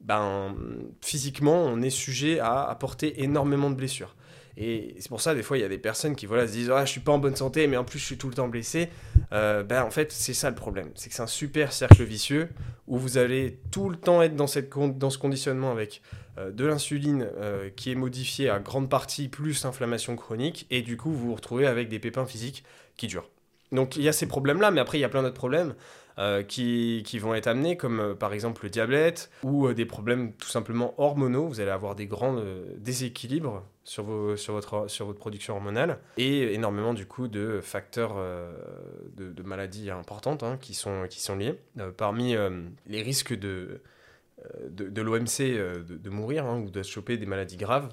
ben, 0.00 0.56
physiquement, 1.02 1.64
on 1.64 1.82
est 1.82 1.90
sujet 1.90 2.38
à 2.38 2.62
apporter 2.62 3.22
énormément 3.22 3.68
de 3.68 3.74
blessures. 3.74 4.16
Et 4.62 4.94
c'est 4.98 5.08
pour 5.08 5.22
ça, 5.22 5.34
des 5.34 5.42
fois, 5.42 5.56
il 5.56 5.62
y 5.62 5.64
a 5.64 5.70
des 5.70 5.78
personnes 5.78 6.14
qui 6.14 6.26
voilà, 6.26 6.46
se 6.46 6.52
disent 6.52 6.70
ah, 6.70 6.84
Je 6.84 6.90
suis 6.90 7.00
pas 7.00 7.12
en 7.12 7.18
bonne 7.18 7.34
santé, 7.34 7.66
mais 7.66 7.78
en 7.78 7.84
plus, 7.84 7.98
je 7.98 8.04
suis 8.04 8.18
tout 8.18 8.28
le 8.28 8.34
temps 8.34 8.46
blessé. 8.46 8.90
Euh, 9.32 9.62
ben, 9.62 9.82
en 9.82 9.90
fait, 9.90 10.12
c'est 10.12 10.34
ça 10.34 10.50
le 10.50 10.54
problème. 10.54 10.90
C'est 10.96 11.08
que 11.08 11.14
c'est 11.14 11.22
un 11.22 11.26
super 11.26 11.72
cercle 11.72 12.04
vicieux 12.04 12.50
où 12.86 12.98
vous 12.98 13.16
allez 13.16 13.58
tout 13.70 13.88
le 13.88 13.96
temps 13.96 14.20
être 14.20 14.36
dans, 14.36 14.46
cette, 14.46 14.68
dans 14.70 15.08
ce 15.08 15.16
conditionnement 15.16 15.72
avec 15.72 16.02
euh, 16.36 16.50
de 16.50 16.66
l'insuline 16.66 17.26
euh, 17.38 17.70
qui 17.74 17.90
est 17.90 17.94
modifiée 17.94 18.50
à 18.50 18.58
grande 18.58 18.90
partie 18.90 19.28
plus 19.28 19.64
inflammation 19.64 20.14
chronique. 20.14 20.66
Et 20.70 20.82
du 20.82 20.98
coup, 20.98 21.10
vous 21.10 21.28
vous 21.28 21.34
retrouvez 21.34 21.66
avec 21.66 21.88
des 21.88 21.98
pépins 21.98 22.26
physiques 22.26 22.62
qui 22.98 23.06
durent. 23.06 23.30
Donc, 23.72 23.96
il 23.96 24.02
y 24.02 24.08
a 24.08 24.12
ces 24.12 24.26
problèmes-là, 24.26 24.70
mais 24.72 24.80
après, 24.82 24.98
il 24.98 25.00
y 25.00 25.04
a 25.04 25.08
plein 25.08 25.22
d'autres 25.22 25.34
problèmes. 25.34 25.74
Euh, 26.20 26.42
qui, 26.42 27.18
vont 27.18 27.34
être 27.34 27.46
amenés, 27.46 27.78
comme 27.78 27.98
euh, 27.98 28.14
par 28.14 28.34
exemple 28.34 28.64
le 28.64 28.68
diabète 28.70 29.30
ou 29.42 29.66
euh, 29.66 29.72
des 29.72 29.86
problèmes 29.86 30.34
tout 30.34 30.48
simplement 30.48 30.92
hormonaux. 31.00 31.46
Vous 31.48 31.60
allez 31.60 31.70
avoir 31.70 31.94
des 31.94 32.06
grands 32.06 32.36
déséquilibres 32.76 33.64
sur, 33.84 34.04
votre, 34.04 34.86
production 35.14 35.54
hormonale 35.54 35.98
et 36.18 36.52
énormément 36.52 36.92
du 36.92 37.06
coup 37.06 37.26
de 37.26 37.60
facteurs 37.62 38.16
de, 39.16 39.42
maladies 39.42 39.90
importantes 39.90 40.42
hein, 40.42 40.58
qui, 40.60 40.74
sont, 40.74 41.06
liés. 41.36 41.58
parmi 41.96 42.36
les 42.86 43.02
risques 43.02 43.34
de, 43.34 43.80
l'OMC 44.76 45.38
de, 45.38 46.10
mourir 46.10 46.44
hein, 46.44 46.60
ou 46.60 46.70
de 46.70 46.82
choper 46.82 47.16
des 47.16 47.26
maladies 47.26 47.56
graves, 47.56 47.88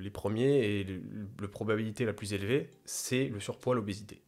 les 0.00 0.10
premiers 0.10 0.80
et 0.80 0.86
la 1.40 1.48
probabilité 1.48 2.04
la 2.04 2.12
plus 2.12 2.32
élevée, 2.32 2.70
c'est 2.84 3.28
le 3.28 3.40
surpoids, 3.40 3.74
l'obésité. 3.74 4.20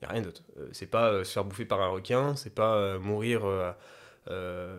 Il 0.00 0.06
n'y 0.06 0.10
a 0.10 0.12
rien 0.14 0.22
d'autre. 0.22 0.42
Euh, 0.58 0.68
c'est 0.72 0.86
pas 0.86 1.10
euh, 1.10 1.24
se 1.24 1.32
faire 1.32 1.44
bouffer 1.44 1.66
par 1.66 1.80
un 1.82 1.88
requin, 1.88 2.34
c'est 2.34 2.54
pas 2.54 2.76
euh, 2.76 2.98
mourir 2.98 3.42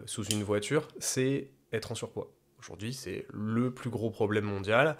sous 0.05 0.23
une 0.23 0.43
voiture, 0.43 0.87
c'est 0.99 1.51
être 1.73 1.91
en 1.91 1.95
surpoids. 1.95 2.31
Aujourd'hui, 2.59 2.93
c'est 2.93 3.25
le 3.33 3.73
plus 3.73 3.89
gros 3.89 4.09
problème 4.09 4.45
mondial. 4.45 4.97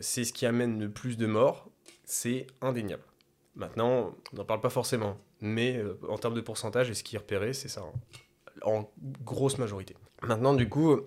c'est 0.00 0.24
ce 0.24 0.32
qui 0.32 0.46
amène 0.46 0.80
le 0.80 0.90
plus 0.90 1.16
de 1.16 1.26
morts. 1.26 1.68
C'est 2.04 2.46
indéniable. 2.60 3.02
Maintenant, 3.56 4.14
on 4.32 4.36
n'en 4.36 4.44
parle 4.44 4.60
pas 4.60 4.70
forcément. 4.70 5.18
Mais 5.40 5.82
en 6.08 6.16
termes 6.16 6.34
de 6.34 6.40
pourcentage, 6.40 6.90
et 6.90 6.94
ce 6.94 7.02
qui 7.02 7.16
est 7.16 7.18
repéré, 7.18 7.54
c'est 7.54 7.68
ça. 7.68 7.80
Hein. 7.80 7.92
En 8.62 8.90
grosse 9.24 9.58
majorité. 9.58 9.96
Maintenant, 10.22 10.54
du 10.54 10.68
coup, 10.68 11.00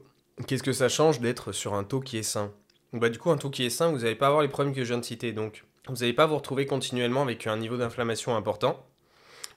qu'est-ce 0.47 0.63
que 0.63 0.73
ça 0.73 0.89
change 0.89 1.21
d'être 1.21 1.53
sur 1.53 1.75
un 1.75 1.83
taux 1.85 2.01
qui 2.01 2.17
est 2.17 2.23
sain? 2.23 2.51
Bah, 2.93 3.09
Du 3.09 3.19
coup, 3.19 3.29
un 3.31 3.37
taux 3.37 3.49
qui 3.49 3.63
est 3.63 3.69
sain, 3.69 3.91
vous 3.91 3.99
n'allez 3.99 4.15
pas 4.15 4.27
avoir 4.27 4.41
les 4.41 4.49
problèmes 4.49 4.73
que 4.73 4.83
je 4.83 4.89
viens 4.89 4.99
de 4.99 5.05
citer. 5.05 5.31
Donc, 5.31 5.63
vous 5.89 5.97
n'allez 5.97 6.13
pas 6.13 6.25
vous 6.25 6.35
retrouver 6.35 6.65
continuellement 6.65 7.21
avec 7.21 7.47
un 7.47 7.57
niveau 7.57 7.77
d'inflammation 7.77 8.35
important. 8.35 8.85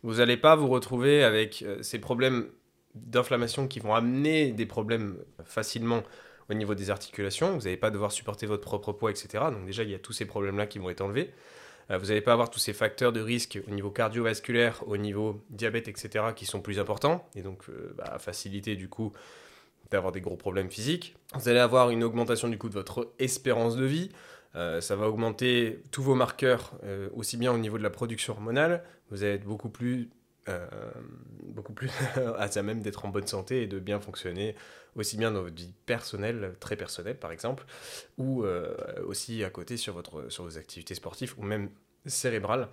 Vous 0.02 0.14
n'allez 0.14 0.37
pas 0.37 0.56
vous 0.56 0.68
retrouver 0.68 1.25
avec 1.25 1.62
euh, 1.62 1.82
ces 1.82 1.99
problèmes 1.99 2.49
d'inflammation 2.94 3.68
qui 3.68 3.80
vont 3.80 3.94
amener 3.94 4.52
des 4.52 4.66
problèmes 4.66 5.18
facilement 5.44 6.02
au 6.50 6.54
niveau 6.54 6.75
des 6.75 6.90
articulations. 6.90 7.56
Vous 7.56 7.64
n'allez 7.64 7.76
pas 7.76 7.90
devoir 7.90 8.12
supporter 8.12 8.46
votre 8.46 8.62
propre 8.62 8.92
poids, 8.92 9.10
etc. 9.10 9.44
Donc 9.52 9.66
déjà, 9.66 9.82
il 9.82 9.90
y 9.90 9.94
a 9.94 9.99
tous 9.99 10.12
ces 10.12 10.25
problèmes-là 10.25 10.66
qui 10.66 10.78
vont 10.78 10.90
être 10.90 11.00
enlevés. 11.00 11.32
Euh, 11.90 11.99
vous 11.99 12.06
n'allez 12.06 12.20
pas 12.20 12.32
avoir 12.32 12.50
tous 12.50 12.58
ces 12.58 12.72
facteurs 12.72 13.12
de 13.12 13.20
risque 13.20 13.60
au 13.68 13.70
niveau 13.70 13.90
cardiovasculaire, 13.90 14.82
au 14.87 14.96
niveau 14.96 15.42
diabète, 15.50 15.88
etc., 15.88 16.26
qui 16.34 16.46
sont 16.46 16.60
plus 16.60 16.78
importants, 16.78 17.28
et 17.34 17.42
donc 17.42 17.68
euh, 17.68 17.94
bah, 17.96 18.18
faciliter 18.18 18.76
du 18.76 18.88
coup 18.88 19.12
d'avoir 19.90 20.12
des 20.12 20.20
gros 20.20 20.37
problèmes 20.37 20.70
physiques. 20.70 21.16
Vous 21.34 21.49
allez 21.49 21.58
avoir 21.58 21.90
une 21.90 22.04
augmentation 22.04 22.49
du 22.49 22.58
coup 22.58 22.68
de 22.68 22.75
votre 22.75 23.12
espérance 23.18 23.76
de 23.76 23.84
vie. 23.84 24.10
Euh, 24.57 24.80
ça 24.80 24.97
va 24.97 25.09
augmenter 25.09 25.83
tous 25.90 26.02
vos 26.02 26.14
marqueurs, 26.14 26.73
euh, 26.85 27.09
aussi 27.14 27.37
bien 27.37 27.52
au 27.52 27.59
niveau 27.59 27.78
de 27.78 27.83
la 27.83 27.90
production 27.90 28.33
hormonale. 28.33 28.83
Vous 29.11 29.23
allez 29.23 29.35
être 29.35 29.45
beaucoup 29.45 29.69
plus, 29.69 30.11
euh, 30.49 30.66
beaucoup 31.45 31.73
plus 31.73 31.90
à 32.38 32.49
ça 32.49 32.62
même 32.62 32.83
d'être 32.83 33.04
en 33.04 33.09
bonne 33.09 33.26
santé 33.26 33.62
et 33.62 33.66
de 33.66 33.78
bien 33.78 34.00
fonctionner, 34.00 34.57
aussi 34.97 35.16
bien 35.16 35.30
dans 35.30 35.42
votre 35.42 35.54
vie 35.54 35.73
personnelle, 35.87 36.54
très 36.59 36.76
personnelle 36.76 37.19
par 37.19 37.30
exemple, 37.30 37.64
ou 38.19 38.45
aussi 39.07 39.45
à 39.45 39.50
côté 39.50 39.76
sur, 39.76 40.02
vos 40.38 40.59
activités 40.59 40.95
sportives 40.95 41.35
ou 41.38 41.42
même 41.42 41.71
cérébrales, 42.07 42.69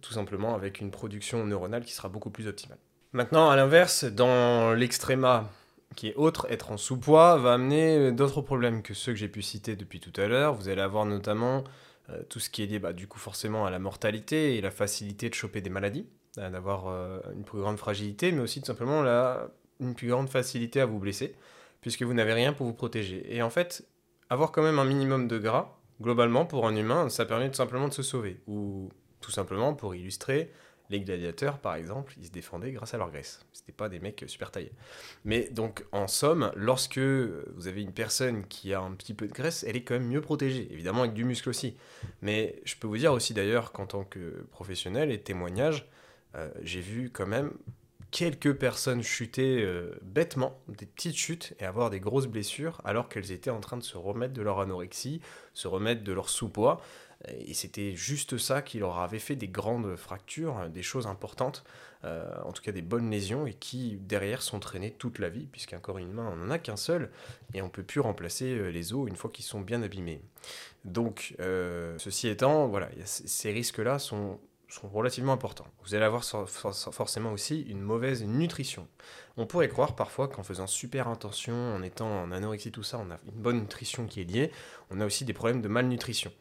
tout 0.00 0.12
simplement 0.12 0.54
avec 0.54 0.80
une 0.80 0.90
production 0.90 1.46
neuronale 1.46 1.84
qui 1.84 1.92
sera 1.92 2.08
beaucoup 2.08 2.30
plus 2.30 2.46
optimale. 2.46 2.78
Maintenant, 3.12 3.50
à 3.50 3.56
l'inverse, 3.56 4.04
dans 4.04 4.74
l'extréma 4.74 5.50
qui 5.94 6.08
est 6.08 6.14
autre, 6.16 6.46
être 6.50 6.70
en 6.70 6.76
sous-poids, 6.76 7.36
va 7.38 7.54
amener 7.54 8.12
d'autres 8.12 8.40
problèmes 8.40 8.82
que 8.82 8.94
ceux 8.94 9.12
que 9.12 9.18
j'ai 9.18 9.28
pu 9.28 9.42
citer 9.42 9.76
depuis 9.76 10.00
tout 10.00 10.12
à 10.20 10.26
l'heure. 10.26 10.54
Vous 10.54 10.68
allez 10.68 10.80
avoir 10.80 11.04
notamment 11.06 11.64
euh, 12.10 12.22
tout 12.28 12.40
ce 12.40 12.50
qui 12.50 12.62
est 12.62 12.66
lié 12.66 12.78
bah, 12.78 12.92
du 12.92 13.06
coup 13.06 13.18
forcément 13.18 13.64
à 13.64 13.70
la 13.70 13.78
mortalité 13.78 14.56
et 14.56 14.60
la 14.60 14.70
facilité 14.70 15.28
de 15.28 15.34
choper 15.34 15.60
des 15.60 15.70
maladies, 15.70 16.06
euh, 16.38 16.50
d'avoir 16.50 16.88
euh, 16.88 17.20
une 17.34 17.44
plus 17.44 17.58
grande 17.58 17.78
fragilité, 17.78 18.32
mais 18.32 18.40
aussi 18.40 18.60
tout 18.60 18.66
simplement 18.66 19.02
la, 19.02 19.48
une 19.80 19.94
plus 19.94 20.08
grande 20.08 20.28
facilité 20.28 20.80
à 20.80 20.86
vous 20.86 20.98
blesser, 20.98 21.34
puisque 21.80 22.02
vous 22.02 22.14
n'avez 22.14 22.32
rien 22.32 22.52
pour 22.52 22.66
vous 22.66 22.74
protéger. 22.74 23.24
Et 23.34 23.42
en 23.42 23.50
fait, 23.50 23.86
avoir 24.30 24.50
quand 24.50 24.62
même 24.62 24.78
un 24.78 24.84
minimum 24.84 25.28
de 25.28 25.38
gras, 25.38 25.78
globalement 26.00 26.44
pour 26.44 26.66
un 26.66 26.74
humain, 26.74 27.08
ça 27.08 27.24
permet 27.24 27.48
tout 27.48 27.56
simplement 27.56 27.88
de 27.88 27.94
se 27.94 28.02
sauver, 28.02 28.40
ou 28.48 28.88
tout 29.20 29.30
simplement 29.30 29.74
pour 29.74 29.94
illustrer 29.94 30.50
les 30.90 31.00
gladiateurs, 31.00 31.58
par 31.58 31.74
exemple, 31.74 32.14
ils 32.18 32.26
se 32.26 32.30
défendaient 32.30 32.72
grâce 32.72 32.94
à 32.94 32.98
leur 32.98 33.10
graisse. 33.10 33.44
C'était 33.52 33.72
pas 33.72 33.88
des 33.88 33.98
mecs 33.98 34.24
super 34.26 34.50
taillés. 34.50 34.72
Mais 35.24 35.48
donc, 35.50 35.84
en 35.92 36.06
somme, 36.06 36.52
lorsque 36.54 36.98
vous 36.98 37.66
avez 37.66 37.82
une 37.82 37.92
personne 37.92 38.46
qui 38.46 38.74
a 38.74 38.80
un 38.80 38.92
petit 38.92 39.14
peu 39.14 39.26
de 39.26 39.32
graisse, 39.32 39.64
elle 39.66 39.76
est 39.76 39.82
quand 39.82 39.94
même 39.94 40.08
mieux 40.08 40.20
protégée. 40.20 40.68
Évidemment, 40.70 41.02
avec 41.02 41.14
du 41.14 41.24
muscle 41.24 41.48
aussi. 41.48 41.76
Mais 42.20 42.60
je 42.64 42.76
peux 42.76 42.86
vous 42.86 42.98
dire 42.98 43.12
aussi 43.12 43.34
d'ailleurs 43.34 43.72
qu'en 43.72 43.86
tant 43.86 44.04
que 44.04 44.44
professionnel 44.50 45.10
et 45.10 45.20
témoignage, 45.20 45.88
euh, 46.34 46.50
j'ai 46.62 46.80
vu 46.80 47.10
quand 47.10 47.26
même 47.26 47.52
quelques 48.12 48.52
personnes 48.54 49.02
chuter 49.02 49.62
euh, 49.62 49.98
bêtement, 50.02 50.60
des 50.68 50.86
petites 50.86 51.16
chutes, 51.16 51.54
et 51.58 51.64
avoir 51.64 51.90
des 51.90 51.98
grosses 51.98 52.26
blessures 52.26 52.80
alors 52.84 53.08
qu'elles 53.08 53.32
étaient 53.32 53.50
en 53.50 53.60
train 53.60 53.78
de 53.78 53.82
se 53.82 53.96
remettre 53.96 54.34
de 54.34 54.42
leur 54.42 54.60
anorexie, 54.60 55.20
se 55.54 55.66
remettre 55.66 56.04
de 56.04 56.12
leur 56.12 56.28
sous-poids. 56.28 56.80
Et 57.28 57.54
c'était 57.54 57.94
juste 57.94 58.36
ça 58.38 58.62
qui 58.62 58.78
leur 58.78 58.98
avait 58.98 59.18
fait 59.18 59.36
des 59.36 59.48
grandes 59.48 59.96
fractures, 59.96 60.68
des 60.70 60.82
choses 60.82 61.06
importantes, 61.06 61.64
euh, 62.04 62.28
en 62.44 62.52
tout 62.52 62.62
cas 62.62 62.72
des 62.72 62.82
bonnes 62.82 63.10
lésions, 63.10 63.46
et 63.46 63.54
qui 63.54 63.98
derrière 64.00 64.42
sont 64.42 64.58
traînées 64.58 64.90
toute 64.90 65.20
la 65.20 65.28
vie, 65.28 65.46
puisqu'un 65.46 65.78
corps 65.78 65.98
humain, 65.98 66.28
on 66.32 66.36
n'en 66.36 66.50
a 66.50 66.58
qu'un 66.58 66.76
seul, 66.76 67.10
et 67.54 67.62
on 67.62 67.66
ne 67.66 67.70
peut 67.70 67.84
plus 67.84 68.00
remplacer 68.00 68.46
euh, 68.46 68.70
les 68.70 68.92
os 68.92 69.08
une 69.08 69.14
fois 69.14 69.30
qu'ils 69.30 69.44
sont 69.44 69.60
bien 69.60 69.82
abîmés. 69.82 70.20
Donc, 70.84 71.36
euh, 71.38 71.96
ceci 71.98 72.26
étant, 72.26 72.66
voilà, 72.66 72.88
ces 73.04 73.52
risques-là 73.52 74.00
sont, 74.00 74.40
sont 74.68 74.88
relativement 74.88 75.32
importants. 75.32 75.68
Vous 75.84 75.94
allez 75.94 76.04
avoir 76.04 76.24
forcément 76.24 77.32
aussi 77.32 77.60
une 77.62 77.80
mauvaise 77.80 78.24
nutrition. 78.24 78.88
On 79.36 79.46
pourrait 79.46 79.68
croire 79.68 79.94
parfois 79.94 80.26
qu'en 80.26 80.42
faisant 80.42 80.66
super 80.66 81.06
attention, 81.06 81.54
en 81.54 81.82
étant 81.84 82.22
en 82.22 82.32
anorexie, 82.32 82.72
tout 82.72 82.82
ça, 82.82 82.98
on 82.98 83.12
a 83.12 83.18
une 83.26 83.40
bonne 83.40 83.60
nutrition 83.60 84.06
qui 84.06 84.22
est 84.22 84.24
liée, 84.24 84.50
on 84.90 85.00
a 85.00 85.06
aussi 85.06 85.24
des 85.24 85.34
problèmes 85.34 85.62
de 85.62 85.68
malnutrition. 85.68 86.32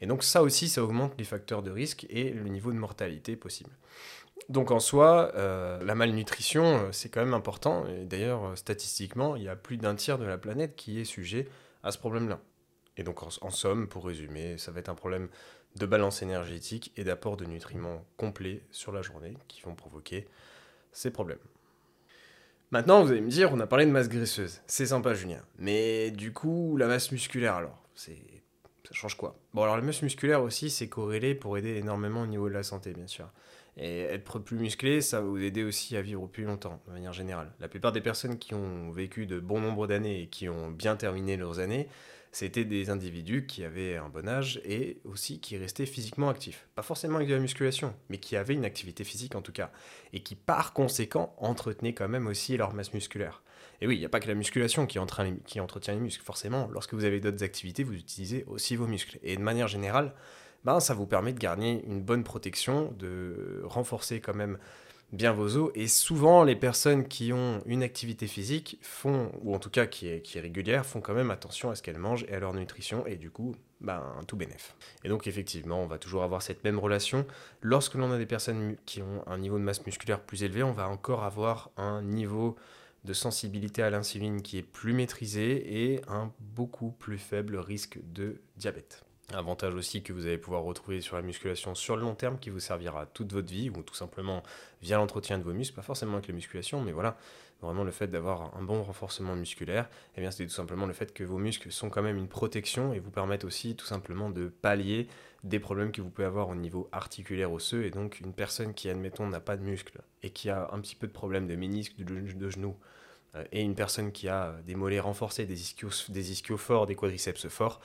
Et 0.00 0.06
donc 0.06 0.22
ça 0.22 0.42
aussi, 0.42 0.68
ça 0.68 0.82
augmente 0.82 1.14
les 1.18 1.24
facteurs 1.24 1.62
de 1.62 1.70
risque 1.70 2.06
et 2.10 2.30
le 2.30 2.48
niveau 2.48 2.72
de 2.72 2.76
mortalité 2.76 3.36
possible. 3.36 3.70
Donc 4.48 4.70
en 4.70 4.80
soi, 4.80 5.32
euh, 5.36 5.82
la 5.84 5.94
malnutrition, 5.94 6.64
euh, 6.64 6.92
c'est 6.92 7.08
quand 7.08 7.20
même 7.20 7.34
important. 7.34 7.86
Et 7.86 8.04
d'ailleurs, 8.04 8.44
euh, 8.44 8.56
statistiquement, 8.56 9.36
il 9.36 9.42
y 9.42 9.48
a 9.48 9.56
plus 9.56 9.76
d'un 9.76 9.94
tiers 9.94 10.18
de 10.18 10.24
la 10.24 10.36
planète 10.36 10.76
qui 10.76 11.00
est 11.00 11.04
sujet 11.04 11.48
à 11.82 11.90
ce 11.90 11.98
problème-là. 11.98 12.40
Et 12.96 13.02
donc 13.02 13.22
en, 13.22 13.50
somme, 13.50 13.88
pour 13.88 14.04
résumer, 14.04 14.58
ça 14.58 14.70
va 14.70 14.80
être 14.80 14.88
un 14.88 14.94
problème 14.94 15.28
de 15.76 15.86
balance 15.86 16.22
énergétique 16.22 16.92
et 16.96 17.02
d'apport 17.02 17.36
de 17.36 17.44
nutriments 17.44 18.04
complets 18.16 18.62
sur 18.70 18.92
la 18.92 19.02
journée 19.02 19.36
qui 19.48 19.62
vont 19.62 19.74
provoquer 19.74 20.28
ces 20.92 21.10
problèmes. 21.10 21.38
Maintenant, 22.70 23.02
vous 23.02 23.10
allez 23.10 23.20
me 23.20 23.30
dire, 23.30 23.52
on 23.52 23.60
a 23.60 23.66
parlé 23.66 23.84
de 23.86 23.90
masse 23.90 24.08
graisseuse. 24.08 24.60
C'est 24.66 24.86
sympa, 24.86 25.14
Julien. 25.14 25.42
Mais 25.58 26.10
du 26.12 26.32
coup, 26.32 26.76
la 26.76 26.86
masse 26.86 27.10
musculaire, 27.10 27.54
alors, 27.54 27.82
c'est 27.94 28.33
ça 28.86 28.94
change 28.94 29.16
quoi? 29.16 29.38
Bon, 29.54 29.62
alors 29.62 29.76
la 29.76 29.82
masse 29.82 30.02
musculaire 30.02 30.42
aussi, 30.42 30.70
c'est 30.70 30.88
corrélé 30.88 31.34
pour 31.34 31.56
aider 31.58 31.76
énormément 31.76 32.22
au 32.22 32.26
niveau 32.26 32.48
de 32.48 32.54
la 32.54 32.62
santé, 32.62 32.92
bien 32.92 33.06
sûr. 33.06 33.30
Et 33.76 34.02
être 34.02 34.38
plus 34.38 34.58
musclé, 34.58 35.00
ça 35.00 35.20
va 35.20 35.26
vous 35.26 35.42
aider 35.42 35.64
aussi 35.64 35.96
à 35.96 36.02
vivre 36.02 36.26
plus 36.28 36.44
longtemps, 36.44 36.80
de 36.86 36.92
manière 36.92 37.12
générale. 37.12 37.52
La 37.60 37.68
plupart 37.68 37.92
des 37.92 38.00
personnes 38.00 38.38
qui 38.38 38.54
ont 38.54 38.90
vécu 38.90 39.26
de 39.26 39.40
bon 39.40 39.60
nombre 39.60 39.86
d'années 39.86 40.22
et 40.22 40.26
qui 40.28 40.48
ont 40.48 40.70
bien 40.70 40.96
terminé 40.96 41.36
leurs 41.36 41.58
années, 41.58 41.88
c'était 42.34 42.64
des 42.64 42.90
individus 42.90 43.46
qui 43.46 43.62
avaient 43.62 43.96
un 43.96 44.08
bon 44.08 44.28
âge 44.28 44.60
et 44.64 45.00
aussi 45.04 45.38
qui 45.40 45.56
restaient 45.56 45.86
physiquement 45.86 46.28
actifs. 46.28 46.66
Pas 46.74 46.82
forcément 46.82 47.16
avec 47.16 47.28
de 47.28 47.34
la 47.34 47.40
musculation, 47.40 47.94
mais 48.08 48.18
qui 48.18 48.36
avaient 48.36 48.54
une 48.54 48.64
activité 48.64 49.04
physique 49.04 49.36
en 49.36 49.40
tout 49.40 49.52
cas. 49.52 49.70
Et 50.12 50.20
qui 50.20 50.34
par 50.34 50.72
conséquent 50.72 51.34
entretenaient 51.38 51.94
quand 51.94 52.08
même 52.08 52.26
aussi 52.26 52.56
leur 52.56 52.74
masse 52.74 52.92
musculaire. 52.92 53.43
Et 53.80 53.86
oui, 53.86 53.96
il 53.96 53.98
n'y 53.98 54.04
a 54.04 54.08
pas 54.08 54.20
que 54.20 54.28
la 54.28 54.34
musculation 54.34 54.86
qui, 54.86 54.98
entretient 54.98 55.94
les 55.94 56.00
muscles. 56.00 56.24
Forcément, 56.24 56.68
lorsque 56.72 56.94
vous 56.94 57.04
avez 57.04 57.20
d'autres 57.20 57.42
activités, 57.42 57.84
vous 57.84 57.94
utilisez 57.94 58.44
aussi 58.46 58.76
vos 58.76 58.86
muscles. 58.86 59.18
Et 59.22 59.36
de 59.36 59.42
manière 59.42 59.68
générale, 59.68 60.14
ben, 60.64 60.80
ça 60.80 60.94
vous 60.94 61.06
permet 61.06 61.32
de 61.32 61.38
gagner 61.38 61.84
une 61.86 62.02
bonne 62.02 62.24
protection, 62.24 62.92
de 62.98 63.62
renforcer 63.64 64.20
quand 64.20 64.34
même 64.34 64.58
bien 65.12 65.32
vos 65.32 65.56
os. 65.56 65.70
Et 65.74 65.86
souvent, 65.86 66.44
les 66.44 66.56
personnes 66.56 67.06
qui 67.06 67.32
ont 67.32 67.62
une 67.66 67.82
activité 67.82 68.26
physique 68.26 68.78
font, 68.82 69.30
ou 69.42 69.54
en 69.54 69.58
tout 69.58 69.70
cas 69.70 69.86
qui 69.86 70.08
est, 70.08 70.22
qui 70.22 70.38
est 70.38 70.40
régulière, 70.40 70.86
font 70.86 71.00
quand 71.00 71.14
même 71.14 71.30
attention 71.30 71.70
à 71.70 71.74
ce 71.74 71.82
qu'elles 71.82 71.98
mangent 71.98 72.24
et 72.28 72.34
à 72.34 72.40
leur 72.40 72.54
nutrition. 72.54 73.06
Et 73.06 73.16
du 73.16 73.30
coup, 73.30 73.54
ben, 73.80 74.02
tout 74.26 74.36
bénef. 74.36 74.74
Et 75.04 75.08
donc, 75.08 75.26
effectivement, 75.26 75.82
on 75.82 75.86
va 75.86 75.98
toujours 75.98 76.22
avoir 76.22 76.42
cette 76.42 76.64
même 76.64 76.78
relation. 76.78 77.26
Lorsque 77.60 77.94
l'on 77.94 78.10
a 78.12 78.18
des 78.18 78.26
personnes 78.26 78.76
qui 78.86 79.02
ont 79.02 79.22
un 79.26 79.38
niveau 79.38 79.58
de 79.58 79.64
masse 79.64 79.84
musculaire 79.84 80.20
plus 80.20 80.42
élevé, 80.42 80.62
on 80.62 80.72
va 80.72 80.88
encore 80.88 81.24
avoir 81.24 81.70
un 81.76 82.02
niveau 82.02 82.56
de 83.04 83.12
sensibilité 83.12 83.82
à 83.82 83.90
l'insuline 83.90 84.42
qui 84.42 84.58
est 84.58 84.62
plus 84.62 84.92
maîtrisé 84.92 85.92
et 85.92 86.00
un 86.08 86.32
beaucoup 86.40 86.90
plus 86.90 87.18
faible 87.18 87.56
risque 87.56 87.98
de 88.12 88.40
diabète. 88.56 89.04
Avantage 89.32 89.74
aussi 89.74 90.02
que 90.02 90.12
vous 90.12 90.26
allez 90.26 90.36
pouvoir 90.36 90.62
retrouver 90.62 91.00
sur 91.00 91.16
la 91.16 91.22
musculation 91.22 91.74
sur 91.74 91.96
le 91.96 92.02
long 92.02 92.14
terme 92.14 92.38
qui 92.38 92.50
vous 92.50 92.60
servira 92.60 93.06
toute 93.06 93.32
votre 93.32 93.50
vie 93.50 93.70
ou 93.70 93.82
tout 93.82 93.94
simplement 93.94 94.42
via 94.82 94.96
l'entretien 94.98 95.38
de 95.38 95.42
vos 95.42 95.54
muscles, 95.54 95.74
pas 95.74 95.82
forcément 95.82 96.14
avec 96.14 96.28
la 96.28 96.34
musculation, 96.34 96.82
mais 96.82 96.92
voilà, 96.92 97.16
vraiment 97.62 97.84
le 97.84 97.90
fait 97.90 98.06
d'avoir 98.06 98.54
un 98.56 98.62
bon 98.62 98.82
renforcement 98.82 99.34
musculaire, 99.34 99.88
eh 100.16 100.20
bien 100.20 100.30
c'est 100.30 100.44
tout 100.44 100.52
simplement 100.52 100.84
le 100.84 100.92
fait 100.92 101.14
que 101.14 101.24
vos 101.24 101.38
muscles 101.38 101.72
sont 101.72 101.88
quand 101.88 102.02
même 102.02 102.18
une 102.18 102.28
protection 102.28 102.92
et 102.92 102.98
vous 102.98 103.10
permettent 103.10 103.44
aussi 103.44 103.76
tout 103.76 103.86
simplement 103.86 104.28
de 104.28 104.48
pallier 104.48 105.08
des 105.42 105.58
problèmes 105.58 105.90
que 105.90 106.02
vous 106.02 106.10
pouvez 106.10 106.26
avoir 106.26 106.50
au 106.50 106.54
niveau 106.54 106.88
articulaire 106.92 107.50
osseux 107.50 107.84
et 107.84 107.90
donc 107.90 108.20
une 108.20 108.34
personne 108.34 108.74
qui 108.74 108.90
admettons 108.90 109.26
n'a 109.26 109.40
pas 109.40 109.56
de 109.56 109.62
muscles 109.62 110.02
et 110.22 110.30
qui 110.30 110.50
a 110.50 110.68
un 110.72 110.80
petit 110.80 110.96
peu 110.96 111.06
de 111.06 111.12
problème 111.12 111.46
de 111.46 111.56
ménisque, 111.56 111.96
de, 111.96 112.04
de 112.04 112.50
genou 112.50 112.70
euh, 112.70 112.93
et 113.52 113.62
une 113.62 113.74
personne 113.74 114.12
qui 114.12 114.28
a 114.28 114.56
des 114.66 114.74
mollets 114.74 115.00
renforcés, 115.00 115.46
des 115.46 115.60
ischios, 115.60 115.90
des 116.08 116.56
forts, 116.56 116.86
des 116.86 116.94
quadriceps 116.94 117.48
forts 117.48 117.80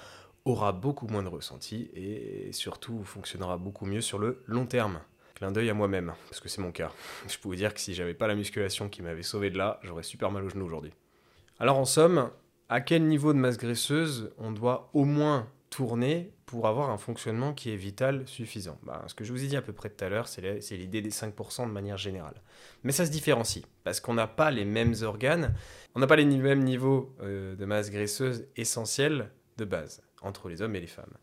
aura 0.45 0.71
beaucoup 0.71 1.07
moins 1.07 1.23
de 1.23 1.27
ressenti 1.27 1.89
et 1.93 2.51
surtout 2.53 3.03
fonctionnera 3.03 3.57
beaucoup 3.57 3.85
mieux 3.85 4.01
sur 4.01 4.19
le 4.19 4.43
long 4.47 4.65
terme. 4.65 4.99
Clin 5.35 5.51
d'œil 5.51 5.69
à 5.69 5.73
moi-même, 5.73 6.13
parce 6.29 6.39
que 6.39 6.49
c'est 6.49 6.61
mon 6.61 6.71
cas. 6.71 6.91
Je 7.27 7.37
peux 7.37 7.47
vous 7.47 7.55
dire 7.55 7.73
que 7.73 7.79
si 7.79 7.93
j'avais 7.93 8.13
pas 8.13 8.27
la 8.27 8.35
musculation 8.35 8.89
qui 8.89 9.01
m'avait 9.01 9.23
sauvé 9.23 9.49
de 9.49 9.57
là, 9.57 9.79
j'aurais 9.83 10.03
super 10.03 10.31
mal 10.31 10.43
au 10.43 10.49
genou 10.49 10.65
aujourd'hui. 10.65 10.91
Alors 11.59 11.77
en 11.77 11.85
somme, 11.85 12.29
à 12.67 12.81
quel 12.81 13.05
niveau 13.05 13.33
de 13.33 13.37
masse 13.37 13.57
graisseuse 13.57 14.31
on 14.37 14.51
doit 14.51 14.89
au 14.93 15.05
moins 15.05 15.47
tourner 15.69 16.33
pour 16.45 16.67
avoir 16.67 16.89
un 16.89 16.97
fonctionnement 16.97 17.53
qui 17.53 17.71
est 17.71 17.75
vital 17.75 18.27
suffisant 18.27 18.79
bah, 18.83 19.03
Ce 19.07 19.13
que 19.13 19.23
je 19.23 19.31
vous 19.31 19.43
ai 19.43 19.47
dit 19.47 19.55
à 19.55 19.61
peu 19.61 19.73
près 19.73 19.89
tout 19.89 20.03
à 20.03 20.09
l'heure, 20.09 20.27
c'est 20.27 20.41
l'idée 20.71 21.01
des 21.01 21.11
5% 21.11 21.67
de 21.67 21.71
manière 21.71 21.97
générale. 21.97 22.41
Mais 22.83 22.91
ça 22.91 23.05
se 23.05 23.11
différencie, 23.11 23.63
parce 23.83 23.99
qu'on 23.99 24.15
n'a 24.15 24.27
pas 24.27 24.51
les 24.51 24.65
mêmes 24.65 24.95
organes, 25.03 25.53
on 25.95 25.99
n'a 25.99 26.07
pas 26.07 26.15
les 26.15 26.25
mêmes 26.25 26.63
niveaux 26.63 27.15
euh, 27.21 27.55
de 27.55 27.65
masse 27.65 27.91
graisseuse 27.91 28.47
essentielle 28.55 29.29
de 29.57 29.65
base 29.65 30.01
entre 30.21 30.49
les 30.49 30.61
hommes 30.61 30.75
et 30.75 30.79
les 30.79 30.87
femmes. 30.87 31.13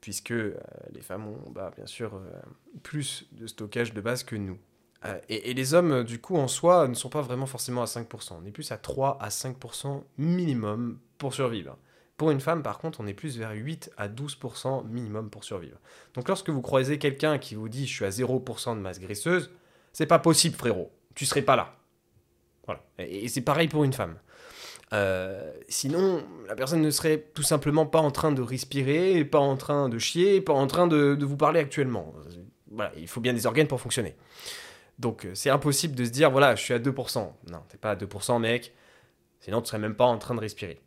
Puisque 0.00 0.32
euh, 0.32 0.54
les 0.92 1.00
femmes 1.00 1.26
ont 1.26 1.50
bah, 1.50 1.72
bien 1.74 1.86
sûr 1.86 2.14
euh, 2.14 2.30
plus 2.82 3.26
de 3.32 3.46
stockage 3.46 3.94
de 3.94 4.00
base 4.00 4.22
que 4.22 4.36
nous. 4.36 4.58
Et, 5.28 5.50
et, 5.50 5.54
les 5.54 5.74
hommes, 5.74 6.02
du 6.02 6.20
coup, 6.20 6.36
en 6.36 6.48
soi, 6.48 6.88
ne 6.88 6.94
sont 6.94 7.08
pas 7.08 7.22
vraiment 7.22 7.46
forcément 7.46 7.82
à 7.82 7.84
5%. 7.84 8.34
On 8.42 8.44
est 8.44 8.50
plus 8.50 8.72
à 8.72 8.78
3 8.78 9.18
à 9.20 9.28
5% 9.28 10.02
minimum 10.18 10.98
pour 11.18 11.34
survivre. 11.34 11.78
Pour 12.18 12.32
une 12.32 12.40
femme, 12.40 12.64
par 12.64 12.78
contre, 12.78 12.98
on 13.00 13.06
est 13.06 13.14
plus 13.14 13.38
vers 13.38 13.52
8 13.52 13.92
à 13.96 14.08
12% 14.08 14.84
minimum 14.88 15.30
pour 15.30 15.44
survivre. 15.44 15.78
Donc 16.14 16.26
lorsque 16.26 16.50
vous 16.50 16.60
croisez 16.60 16.98
quelqu'un 16.98 17.38
qui 17.38 17.54
vous 17.54 17.68
dit 17.68 17.86
je 17.86 17.94
suis 17.94 18.04
à 18.04 18.10
0% 18.10 18.74
de 18.74 18.80
masse 18.80 18.98
graisseuse, 18.98 19.52
c'est 19.92 20.06
pas 20.06 20.18
possible, 20.18 20.56
frérot. 20.56 20.90
Tu 21.14 21.24
serais 21.24 21.42
pas 21.42 21.54
là. 21.54 21.76
Voilà. 22.66 22.82
Et, 22.98 23.28
c'est 23.28 23.40
pareil 23.42 23.68
pour 23.68 23.84
une 23.84 23.92
femme. 23.92 24.16
Euh, 24.92 25.52
sinon, 25.68 26.24
la 26.48 26.56
personne 26.56 26.82
ne 26.82 26.90
serait 26.90 27.24
tout 27.34 27.44
simplement 27.44 27.86
pas 27.86 28.00
en 28.00 28.10
train 28.10 28.32
de 28.32 28.42
respirer, 28.42 29.24
pas 29.24 29.38
en 29.38 29.56
train 29.56 29.88
de 29.88 29.98
chier, 30.00 30.40
pas 30.40 30.54
en 30.54 30.66
train 30.66 30.88
de, 30.88 31.16
vous 31.20 31.36
parler 31.36 31.60
actuellement. 31.60 32.14
Il 32.96 33.06
faut 33.06 33.20
bien 33.20 33.32
des 33.32 33.46
organes 33.46 33.68
pour 33.68 33.80
fonctionner. 33.80 34.16
Donc 34.98 35.24
c'est 35.34 35.50
impossible 35.50 35.94
de 35.94 36.04
se 36.04 36.10
dire, 36.10 36.32
voilà, 36.32 36.56
je 36.56 36.62
suis 36.64 36.74
à 36.74 36.80
2%. 36.80 37.32
Non, 37.52 37.60
t'es 37.68 37.78
pas 37.78 37.92
à 37.92 37.96
2%, 37.96 38.40
mec 38.40 38.74
Sinon, 39.38 39.62
tu 39.62 39.68
serais 39.68 39.78
même 39.78 39.94
pas 39.94 40.06
en 40.06 40.18
train 40.18 40.34
de 40.34 40.40
respirer. 40.40 40.80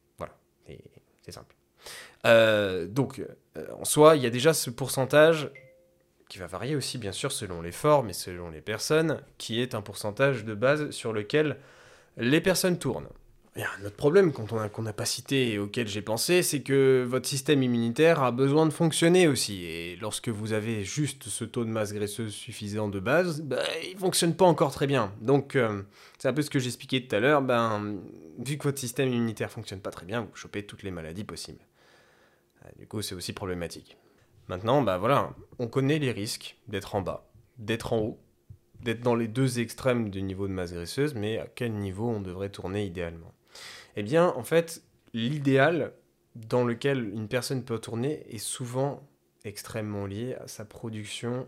Euh, 2.26 2.86
donc, 2.88 3.20
euh, 3.58 3.66
en 3.80 3.86
soi, 3.86 4.16
il 4.16 4.24
y 4.24 4.26
a 4.26 4.30
déjà 4.30 4.54
ce 4.54 4.70
pourcentage 4.70 5.50
qui 6.30 6.38
va 6.38 6.48
varier 6.48 6.76
aussi, 6.76 6.98
bien 6.98 7.12
sûr, 7.12 7.32
selon 7.32 7.62
les 7.62 7.72
formes 7.72 8.10
et 8.10 8.14
selon 8.14 8.50
les 8.50 8.62
personnes, 8.62 9.22
qui 9.38 9.62
est 9.62 9.76
un 9.76 9.82
pourcentage 9.82 10.46
de 10.46 10.54
base 10.54 10.92
sur 10.92 11.12
lequel 11.12 11.58
les 12.18 12.40
personnes 12.40 12.78
tournent. 12.78 13.10
Il 13.58 13.64
un 13.64 13.86
autre 13.86 13.98
problème 13.98 14.32
qu'on 14.32 14.82
n'a 14.82 14.94
pas 14.94 15.04
cité 15.04 15.52
et 15.52 15.60
auquel 15.60 15.86
j'ai 15.86 16.02
pensé, 16.02 16.42
c'est 16.42 16.62
que 16.62 17.06
votre 17.06 17.28
système 17.28 17.62
immunitaire 17.62 18.24
a 18.24 18.32
besoin 18.32 18.66
de 18.66 18.72
fonctionner 18.72 19.28
aussi. 19.28 19.66
Et 19.66 19.98
lorsque 19.98 20.30
vous 20.30 20.54
avez 20.54 20.86
juste 20.86 21.24
ce 21.26 21.44
taux 21.44 21.66
de 21.66 21.70
masse 21.70 21.92
graisseuse 21.92 22.34
suffisant 22.34 22.88
de 22.88 23.02
base, 23.02 23.42
bah, 23.42 23.62
il 23.84 23.96
ne 23.96 24.00
fonctionne 24.00 24.36
pas 24.36 24.46
encore 24.46 24.72
très 24.72 24.88
bien. 24.88 25.14
Donc, 25.20 25.58
euh, 25.58 25.82
c'est 26.18 26.30
un 26.30 26.34
peu 26.34 26.44
ce 26.44 26.50
que 26.50 26.60
j'expliquais 26.60 27.02
tout 27.02 27.14
à 27.14 27.20
l'heure. 27.20 27.42
Ben, 27.42 27.98
vu 28.40 28.58
que 28.58 28.64
votre 28.64 28.80
système 28.80 29.10
immunitaire 29.10 29.52
fonctionne 29.52 29.82
pas 29.82 29.92
très 29.92 30.06
bien, 30.06 30.22
vous 30.22 30.36
chopez 30.36 30.66
toutes 30.66 30.84
les 30.84 30.92
maladies 30.92 31.26
possibles. 31.26 31.66
Euh, 32.64 32.70
du 32.80 32.88
coup, 32.88 33.02
c'est 33.02 33.16
aussi 33.16 33.34
problématique. 33.34 33.98
Maintenant, 34.48 34.82
bah 34.82 34.98
voilà, 34.98 35.34
on 35.60 35.68
connaît 35.68 36.00
les 36.00 36.14
risques 36.14 36.56
d'être 36.70 36.96
en 36.96 37.02
bas, 37.02 37.30
d'être 37.58 37.92
en 37.92 38.00
haut, 38.00 38.20
d'être 38.82 39.02
dans 39.02 39.16
les 39.16 39.28
deux 39.28 39.60
extrêmes 39.60 40.10
du 40.10 40.22
niveau 40.22 40.48
de 40.48 40.54
masse 40.54 40.72
graisseuse, 40.72 41.16
mais 41.16 41.38
à 41.38 41.48
quel 41.48 41.74
niveau 41.74 42.10
on 42.10 42.22
devrait 42.22 42.50
tourner 42.50 42.86
idéalement? 42.86 43.34
Eh 43.96 44.04
bien, 44.04 44.28
en 44.28 44.44
fait, 44.44 44.84
l'idéal 45.14 45.94
dans 46.36 46.64
lequel 46.64 47.10
une 47.14 47.28
personne 47.28 47.64
peut 47.64 47.80
tourner 47.80 48.26
est 48.30 48.38
souvent 48.38 49.08
extrêmement 49.44 50.06
lié 50.06 50.36
à 50.36 50.48
sa 50.48 50.66
production 50.66 51.48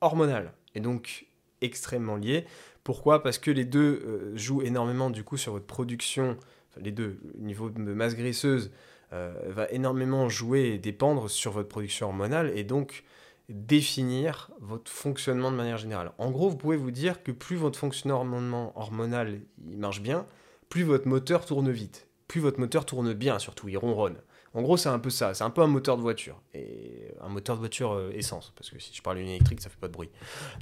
hormonale, 0.00 0.52
et 0.74 0.80
donc 0.80 1.26
extrêmement 1.60 2.16
lié. 2.16 2.44
Pourquoi? 2.84 3.22
Parce 3.22 3.38
que 3.38 3.50
les 3.50 3.64
deux 3.64 4.02
euh, 4.04 4.36
jouent 4.36 4.62
énormément 4.62 5.10
du 5.10 5.24
coup 5.24 5.36
sur 5.36 5.52
votre 5.52 5.66
production, 5.66 6.36
les 6.80 6.90
deux, 6.90 7.20
niveau 7.38 7.70
de 7.70 7.80
masse 7.80 8.16
graisseuse 8.16 8.72
euh, 9.12 9.34
va 9.46 9.68
énormément 9.70 10.28
jouer 10.28 10.72
et 10.74 10.78
dépendre 10.78 11.30
sur 11.30 11.52
votre 11.52 11.68
production 11.68 12.08
hormonale 12.08 12.50
et 12.56 12.64
donc 12.64 13.04
définir 13.48 14.50
votre 14.60 14.90
fonctionnement 14.90 15.50
de 15.50 15.56
manière 15.56 15.78
générale. 15.78 16.12
En 16.18 16.30
gros, 16.30 16.48
vous 16.48 16.56
pouvez 16.56 16.76
vous 16.76 16.90
dire 16.90 17.22
que 17.22 17.32
plus 17.32 17.56
votre 17.56 17.78
fonctionnement 17.78 18.72
hormonal 18.74 19.40
il 19.68 19.78
marche 19.78 20.00
bien, 20.00 20.26
plus 20.72 20.84
votre 20.84 21.06
moteur 21.06 21.44
tourne 21.44 21.70
vite, 21.70 22.08
plus 22.28 22.40
votre 22.40 22.58
moteur 22.58 22.86
tourne 22.86 23.12
bien 23.12 23.38
surtout, 23.38 23.68
il 23.68 23.76
ronronne. 23.76 24.16
En 24.54 24.62
gros, 24.62 24.78
c'est 24.78 24.88
un 24.88 24.98
peu 24.98 25.10
ça. 25.10 25.34
C'est 25.34 25.44
un 25.44 25.50
peu 25.50 25.60
un 25.60 25.66
moteur 25.66 25.98
de 25.98 26.02
voiture. 26.02 26.40
Et 26.54 27.12
un 27.20 27.28
moteur 27.28 27.56
de 27.56 27.60
voiture 27.60 27.92
euh, 27.92 28.10
essence. 28.14 28.54
Parce 28.56 28.70
que 28.70 28.78
si 28.78 28.94
je 28.94 29.02
parle 29.02 29.18
d'une 29.18 29.28
électrique, 29.28 29.60
ça 29.60 29.68
fait 29.68 29.78
pas 29.78 29.88
de 29.88 29.92
bruit. 29.92 30.08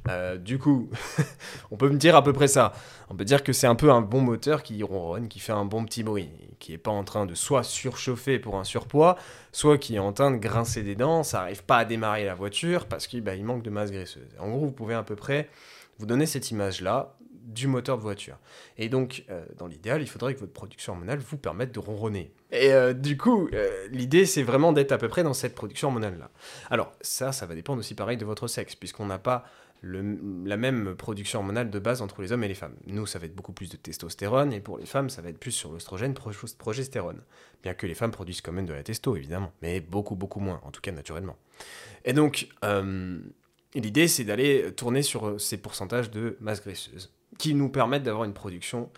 Euh, 0.09 0.37
du 0.37 0.59
coup, 0.59 0.89
on 1.71 1.77
peut 1.77 1.89
me 1.89 1.97
dire 1.97 2.17
à 2.17 2.23
peu 2.23 2.33
près 2.33 2.49
ça. 2.49 2.73
On 3.09 3.15
peut 3.15 3.23
dire 3.23 3.41
que 3.41 3.53
c'est 3.53 3.67
un 3.67 3.75
peu 3.75 3.89
un 3.89 4.01
bon 4.01 4.19
moteur 4.19 4.63
qui 4.63 4.83
ronronne, 4.83 5.29
qui 5.29 5.39
fait 5.39 5.53
un 5.53 5.63
bon 5.63 5.85
petit 5.85 6.03
bruit. 6.03 6.29
Qui 6.59 6.73
est 6.73 6.77
pas 6.77 6.91
en 6.91 7.05
train 7.05 7.25
de 7.25 7.33
soit 7.33 7.63
surchauffer 7.63 8.37
pour 8.37 8.57
un 8.57 8.65
surpoids, 8.65 9.17
soit 9.53 9.77
qui 9.77 9.95
est 9.95 9.99
en 9.99 10.11
train 10.11 10.31
de 10.31 10.37
grincer 10.37 10.83
des 10.83 10.95
dents. 10.95 11.23
Ça 11.23 11.41
arrive 11.41 11.63
pas 11.63 11.77
à 11.77 11.85
démarrer 11.85 12.25
la 12.25 12.35
voiture 12.35 12.85
parce 12.85 13.07
qu'il 13.07 13.21
bah, 13.21 13.37
manque 13.37 13.63
de 13.63 13.69
masse 13.69 13.91
graisseuse. 13.91 14.27
En 14.39 14.49
gros, 14.49 14.65
vous 14.65 14.73
pouvez 14.73 14.93
à 14.93 15.03
peu 15.03 15.15
près 15.15 15.49
vous 15.99 16.05
donner 16.05 16.25
cette 16.25 16.51
image-là 16.51 17.15
du 17.53 17.67
moteur 17.67 17.97
de 17.97 18.01
voiture. 18.01 18.37
Et 18.77 18.89
donc, 18.89 19.23
euh, 19.29 19.45
dans 19.57 19.67
l'idéal, 19.67 20.01
il 20.01 20.07
faudrait 20.07 20.33
que 20.33 20.39
votre 20.39 20.53
production 20.53 20.93
hormonale 20.93 21.19
vous 21.19 21.37
permette 21.37 21.71
de 21.73 21.79
ronronner. 21.79 22.31
Et 22.51 22.73
euh, 22.73 22.93
du 22.93 23.17
coup, 23.17 23.49
euh, 23.53 23.87
l'idée, 23.91 24.25
c'est 24.25 24.43
vraiment 24.43 24.73
d'être 24.73 24.91
à 24.91 24.97
peu 24.97 25.07
près 25.07 25.23
dans 25.23 25.33
cette 25.33 25.55
production 25.55 25.89
hormonale-là. 25.89 26.29
Alors, 26.69 26.93
ça, 27.01 27.31
ça 27.31 27.45
va 27.45 27.55
dépendre 27.55 27.79
aussi 27.79 27.95
pareil 27.95 28.17
de 28.17 28.25
votre 28.25 28.47
sexe, 28.47 28.75
puisqu'on 28.75 29.05
n'a 29.05 29.19
pas 29.19 29.45
la 29.83 30.57
même 30.57 30.93
production 30.95 31.39
hormonale 31.39 31.71
de 31.71 31.79
base 31.79 32.03
entre 32.03 32.21
les 32.21 32.31
hommes 32.31 32.43
et 32.43 32.47
les 32.47 32.53
femmes. 32.53 32.75
Nous, 32.85 33.07
ça 33.07 33.17
va 33.17 33.25
être 33.25 33.35
beaucoup 33.35 33.51
plus 33.51 33.67
de 33.67 33.77
testostérone, 33.77 34.53
et 34.53 34.59
pour 34.59 34.77
les 34.77 34.85
femmes, 34.85 35.09
ça 35.09 35.23
va 35.23 35.29
être 35.29 35.39
plus 35.39 35.51
sur 35.51 35.71
l'oestrogène, 35.71 36.13
progestérone. 36.13 37.19
Bien 37.63 37.73
que 37.73 37.87
les 37.87 37.95
femmes 37.95 38.11
produisent 38.11 38.41
quand 38.41 38.51
même 38.51 38.67
de 38.67 38.73
la 38.73 38.83
testo, 38.83 39.15
évidemment, 39.15 39.51
mais 39.63 39.79
beaucoup, 39.79 40.15
beaucoup 40.15 40.39
moins, 40.39 40.61
en 40.65 40.69
tout 40.69 40.81
cas 40.81 40.91
naturellement. 40.91 41.35
Et 42.05 42.13
donc, 42.13 42.47
l'idée, 43.73 44.07
c'est 44.07 44.23
d'aller 44.23 44.71
tourner 44.75 45.01
sur 45.01 45.41
ces 45.41 45.57
pourcentages 45.57 46.11
de 46.11 46.37
masse 46.41 46.61
graisseuse 46.61 47.11
qui 47.37 47.53
nous 47.53 47.69
permettent 47.69 48.03
d'avoir 48.03 48.25
une 48.25 48.33
production 48.33 48.89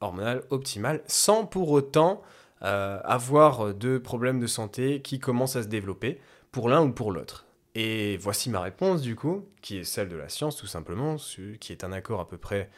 hormonale 0.00 0.42
optimale 0.50 1.02
sans 1.06 1.46
pour 1.46 1.70
autant 1.70 2.22
euh, 2.62 3.00
avoir 3.04 3.74
de 3.74 3.98
problèmes 3.98 4.40
de 4.40 4.46
santé 4.46 5.02
qui 5.02 5.18
commencent 5.18 5.56
à 5.56 5.62
se 5.62 5.68
développer 5.68 6.20
pour 6.50 6.68
l'un 6.68 6.82
ou 6.82 6.92
pour 6.92 7.12
l'autre. 7.12 7.46
Et 7.74 8.18
voici 8.18 8.50
ma 8.50 8.60
réponse 8.60 9.00
du 9.00 9.16
coup, 9.16 9.46
qui 9.62 9.78
est 9.78 9.84
celle 9.84 10.08
de 10.08 10.16
la 10.16 10.28
science 10.28 10.56
tout 10.56 10.66
simplement, 10.66 11.16
qui 11.60 11.72
est 11.72 11.84
un 11.84 11.92
accord 11.92 12.20
à 12.20 12.28
peu 12.28 12.36
près 12.36 12.70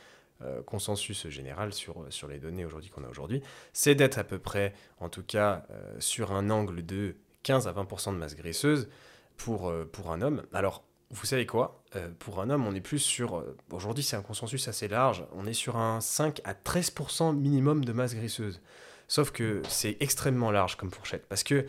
euh, 0.42 0.62
consensus 0.62 1.28
général 1.28 1.72
sur, 1.72 2.06
les 2.28 2.38
données 2.38 2.64
aujourd'hui 2.64 2.90
qu'on 2.90 3.04
a 3.04 3.08
aujourd'hui, 3.08 3.42
c'est 3.72 3.94
d'être 3.94 4.18
à 4.18 4.24
peu 4.24 4.38
près, 4.38 4.72
en 5.00 5.08
tout 5.08 5.22
cas, 5.22 5.66
euh, 5.70 5.94
sur 5.98 6.32
un 6.32 6.50
angle 6.50 6.84
de 6.84 7.16
15 7.42 7.66
à 7.66 7.72
20% 7.72 8.12
de 8.12 8.18
masse 8.18 8.36
graisseuse 8.36 8.88
pour, 9.36 9.72
pour 9.92 10.12
un 10.12 10.22
homme. 10.22 10.44
Alors, 10.52 10.84
vous 11.14 11.26
savez 11.26 11.46
quoi 11.46 11.80
euh, 11.94 12.08
Pour 12.18 12.40
un 12.40 12.50
homme, 12.50 12.66
on 12.66 12.74
est 12.74 12.80
plus 12.80 12.98
sur... 12.98 13.38
Euh, 13.38 13.56
aujourd'hui, 13.70 14.02
c'est 14.02 14.16
un 14.16 14.22
consensus 14.22 14.66
assez 14.66 14.88
large. 14.88 15.24
On 15.32 15.46
est 15.46 15.54
sur 15.54 15.76
un 15.76 16.00
5 16.00 16.40
à 16.44 16.54
13% 16.54 17.36
minimum 17.36 17.84
de 17.84 17.92
masse 17.92 18.14
graisseuse. 18.16 18.60
Sauf 19.06 19.30
que 19.30 19.62
c'est 19.68 19.96
extrêmement 20.00 20.50
large 20.50 20.76
comme 20.76 20.90
fourchette. 20.90 21.26
Parce 21.28 21.44
qu'il 21.44 21.66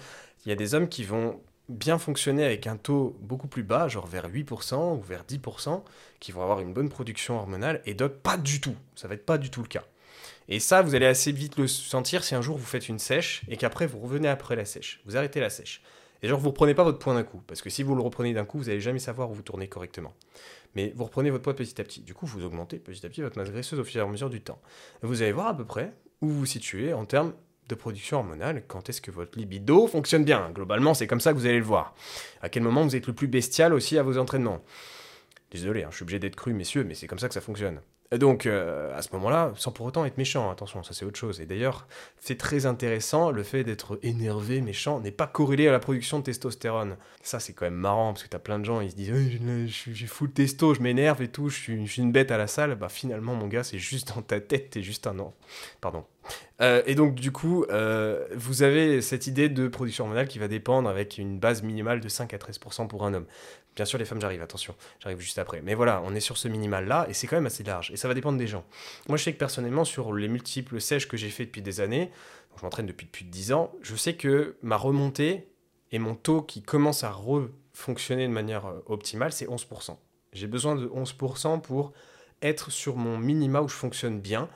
y 0.47 0.51
a 0.51 0.55
des 0.55 0.73
hommes 0.73 0.89
qui 0.89 1.03
vont 1.03 1.39
bien 1.69 1.99
fonctionner 1.99 2.43
avec 2.43 2.65
un 2.65 2.75
taux 2.75 3.17
beaucoup 3.21 3.47
plus 3.47 3.63
bas, 3.63 3.87
genre 3.87 4.07
vers 4.07 4.27
8% 4.29 4.97
ou 4.97 5.01
vers 5.01 5.23
10%, 5.23 5.83
qui 6.19 6.31
vont 6.31 6.41
avoir 6.41 6.59
une 6.59 6.73
bonne 6.73 6.89
production 6.89 7.37
hormonale, 7.37 7.81
et 7.85 7.93
d'autres 7.93 8.17
pas 8.17 8.37
du 8.37 8.61
tout. 8.61 8.75
Ça 8.95 9.07
va 9.07 9.13
être 9.13 9.25
pas 9.25 9.37
du 9.37 9.51
tout 9.51 9.61
le 9.61 9.67
cas. 9.67 9.83
Et 10.47 10.59
ça, 10.59 10.81
vous 10.81 10.95
allez 10.95 11.07
assez 11.07 11.31
vite 11.31 11.57
le 11.57 11.67
sentir 11.67 12.23
si 12.23 12.33
un 12.33 12.41
jour 12.41 12.57
vous 12.57 12.65
faites 12.65 12.89
une 12.89 12.99
sèche 12.99 13.43
et 13.47 13.57
qu'après 13.57 13.85
vous 13.85 13.99
revenez 13.99 14.27
après 14.27 14.55
la 14.55 14.65
sèche. 14.65 15.01
Vous 15.05 15.17
arrêtez 15.17 15.39
la 15.39 15.49
sèche. 15.49 15.81
Genre, 16.27 16.39
vous 16.39 16.49
reprenez 16.49 16.73
pas 16.73 16.83
votre 16.83 16.99
poids 16.99 17.13
d'un 17.13 17.23
coup, 17.23 17.41
parce 17.47 17.61
que 17.61 17.69
si 17.69 17.83
vous 17.83 17.95
le 17.95 18.01
reprenez 18.01 18.33
d'un 18.33 18.45
coup, 18.45 18.57
vous 18.57 18.65
n'allez 18.65 18.81
jamais 18.81 18.99
savoir 18.99 19.29
où 19.29 19.33
vous 19.33 19.41
tournez 19.41 19.67
correctement. 19.67 20.13
Mais 20.75 20.93
vous 20.95 21.05
reprenez 21.05 21.29
votre 21.29 21.43
poids 21.43 21.55
petit 21.55 21.79
à 21.79 21.83
petit. 21.83 22.01
Du 22.01 22.13
coup, 22.13 22.25
vous 22.25 22.43
augmentez 22.43 22.79
petit 22.79 23.05
à 23.05 23.09
petit 23.09 23.21
votre 23.21 23.37
masse 23.37 23.51
graisseuse 23.51 23.79
au 23.79 23.83
fur 23.83 24.01
et 24.01 24.03
à 24.03 24.07
mesure 24.07 24.29
du 24.29 24.41
temps. 24.41 24.61
vous 25.01 25.21
allez 25.21 25.31
voir 25.31 25.47
à 25.47 25.57
peu 25.57 25.65
près 25.65 25.93
où 26.21 26.27
vous 26.27 26.39
vous 26.39 26.45
situez 26.45 26.93
en 26.93 27.05
termes 27.05 27.33
de 27.67 27.75
production 27.75 28.17
hormonale, 28.17 28.63
quand 28.67 28.89
est-ce 28.89 29.01
que 29.01 29.11
votre 29.11 29.37
libido 29.39 29.87
fonctionne 29.87 30.23
bien. 30.23 30.51
Globalement, 30.51 30.93
c'est 30.93 31.07
comme 31.07 31.19
ça 31.19 31.33
que 31.33 31.37
vous 31.37 31.45
allez 31.45 31.57
le 31.57 31.65
voir. 31.65 31.95
À 32.41 32.49
quel 32.49 32.63
moment 32.63 32.83
vous 32.83 32.95
êtes 32.95 33.07
le 33.07 33.13
plus 33.13 33.27
bestial 33.27 33.73
aussi 33.73 33.97
à 33.97 34.03
vos 34.03 34.17
entraînements? 34.17 34.63
Désolé, 35.51 35.83
hein, 35.83 35.87
je 35.89 35.95
suis 35.95 36.03
obligé 36.03 36.19
d'être 36.19 36.35
cru, 36.35 36.53
messieurs, 36.53 36.83
mais 36.83 36.93
c'est 36.93 37.07
comme 37.07 37.19
ça 37.19 37.27
que 37.27 37.33
ça 37.33 37.41
fonctionne. 37.41 37.81
Donc, 38.11 38.45
euh, 38.45 38.95
à 38.95 39.01
ce 39.01 39.09
moment-là, 39.13 39.53
sans 39.55 39.71
pour 39.71 39.85
autant 39.85 40.05
être 40.05 40.17
méchant, 40.17 40.51
attention, 40.51 40.83
ça 40.83 40.93
c'est 40.93 41.05
autre 41.05 41.17
chose. 41.17 41.41
Et 41.41 41.45
d'ailleurs, 41.45 41.87
c'est 42.19 42.37
très 42.37 42.65
intéressant, 42.65 43.31
le 43.31 43.43
fait 43.43 43.63
d'être 43.63 43.99
énervé, 44.03 44.61
méchant, 44.61 44.99
n'est 44.99 45.11
pas 45.11 45.27
corrélé 45.27 45.67
à 45.67 45.71
la 45.71 45.79
production 45.79 46.19
de 46.19 46.23
testostérone. 46.23 46.97
Ça, 47.23 47.39
c'est 47.39 47.53
quand 47.53 47.65
même 47.65 47.73
marrant, 47.73 48.13
parce 48.13 48.23
que 48.23 48.29
t'as 48.29 48.39
plein 48.39 48.59
de 48.59 48.65
gens, 48.65 48.79
ils 48.79 48.91
se 48.91 48.95
disent 48.95 49.11
J'ai 49.65 50.07
fou 50.07 50.27
de 50.27 50.33
testo, 50.33 50.75
je 50.75 50.81
m'énerve 50.81 51.21
et 51.23 51.29
tout, 51.29 51.49
je 51.49 51.55
suis, 51.55 51.85
je 51.85 51.91
suis, 51.91 52.01
une 52.01 52.11
bête 52.11 52.31
à 52.31 52.37
la 52.37 52.47
salle. 52.47 52.75
Bah, 52.75 52.89
finalement, 52.89 53.33
mon 53.33 53.47
gars, 53.47 53.63
c'est 53.63 53.79
juste 53.79 54.13
dans 54.15 54.21
ta 54.21 54.39
tête, 54.39 54.69
t'es 54.69 54.83
juste 54.83 55.07
un 55.07 55.17
an. 55.17 55.33
Pardon, 55.81 56.05
euh, 56.61 56.81
et 56.85 56.95
donc, 56.95 57.15
du 57.15 57.31
coup, 57.31 57.65
euh, 57.69 58.25
vous 58.33 58.63
avez 58.63 59.01
cette 59.01 59.27
idée 59.27 59.49
de 59.49 59.67
production 59.67 60.05
hormonale 60.05 60.27
qui 60.27 60.39
va 60.39 60.47
dépendre 60.47 60.89
avec 60.89 61.17
une 61.17 61.39
base 61.39 61.63
minimale 61.63 61.99
de 61.99 62.07
5 62.07 62.33
à 62.33 62.37
13% 62.37 62.87
pour 62.87 63.05
un 63.05 63.13
homme. 63.13 63.25
Bien 63.75 63.85
sûr, 63.85 63.99
les 63.99 64.05
femmes, 64.05 64.21
j'arrive, 64.21 64.41
attention, 64.41 64.73
j'arrive 64.99 65.19
juste 65.19 65.37
après. 65.37 65.61
Mais 65.61 65.73
voilà, 65.73 66.01
on 66.05 66.15
est 66.15 66.21
sur 66.21 66.37
ce 66.37 66.47
minimal-là 66.47 67.07
et 67.09 67.13
c'est 67.13 67.27
quand 67.27 67.35
même 67.35 67.45
assez 67.45 67.63
large. 67.63 67.91
Et 67.91 67.97
ça 67.97 68.07
va 68.07 68.13
dépendre 68.13 68.37
des 68.37 68.47
gens. 68.47 68.63
Moi, 69.09 69.17
je 69.17 69.23
sais 69.23 69.33
que 69.33 69.37
personnellement, 69.37 69.83
sur 69.83 70.13
les 70.13 70.29
multiples 70.29 70.79
sèches 70.79 71.07
que 71.07 71.17
j'ai 71.17 71.29
fait 71.29 71.45
depuis 71.45 71.61
des 71.61 71.81
années, 71.81 72.11
je 72.57 72.63
m'entraîne 72.63 72.85
depuis 72.85 73.05
plus 73.05 73.25
de 73.25 73.29
10 73.29 73.51
ans, 73.51 73.73
je 73.81 73.95
sais 73.95 74.15
que 74.15 74.55
ma 74.61 74.77
remontée 74.77 75.49
et 75.91 75.99
mon 75.99 76.15
taux 76.15 76.41
qui 76.41 76.61
commence 76.61 77.03
à 77.03 77.11
refonctionner 77.11 78.27
de 78.27 78.31
manière 78.31 78.65
euh, 78.65 78.79
optimale, 78.85 79.33
c'est 79.33 79.45
11%. 79.45 79.97
J'ai 80.31 80.47
besoin 80.47 80.75
de 80.75 80.87
11% 80.87 81.61
pour 81.61 81.91
être 82.41 82.71
sur 82.71 82.95
mon 82.95 83.17
minima 83.17 83.61
où 83.61 83.67
je 83.67 83.75
fonctionne 83.75 84.19
bien. 84.19 84.49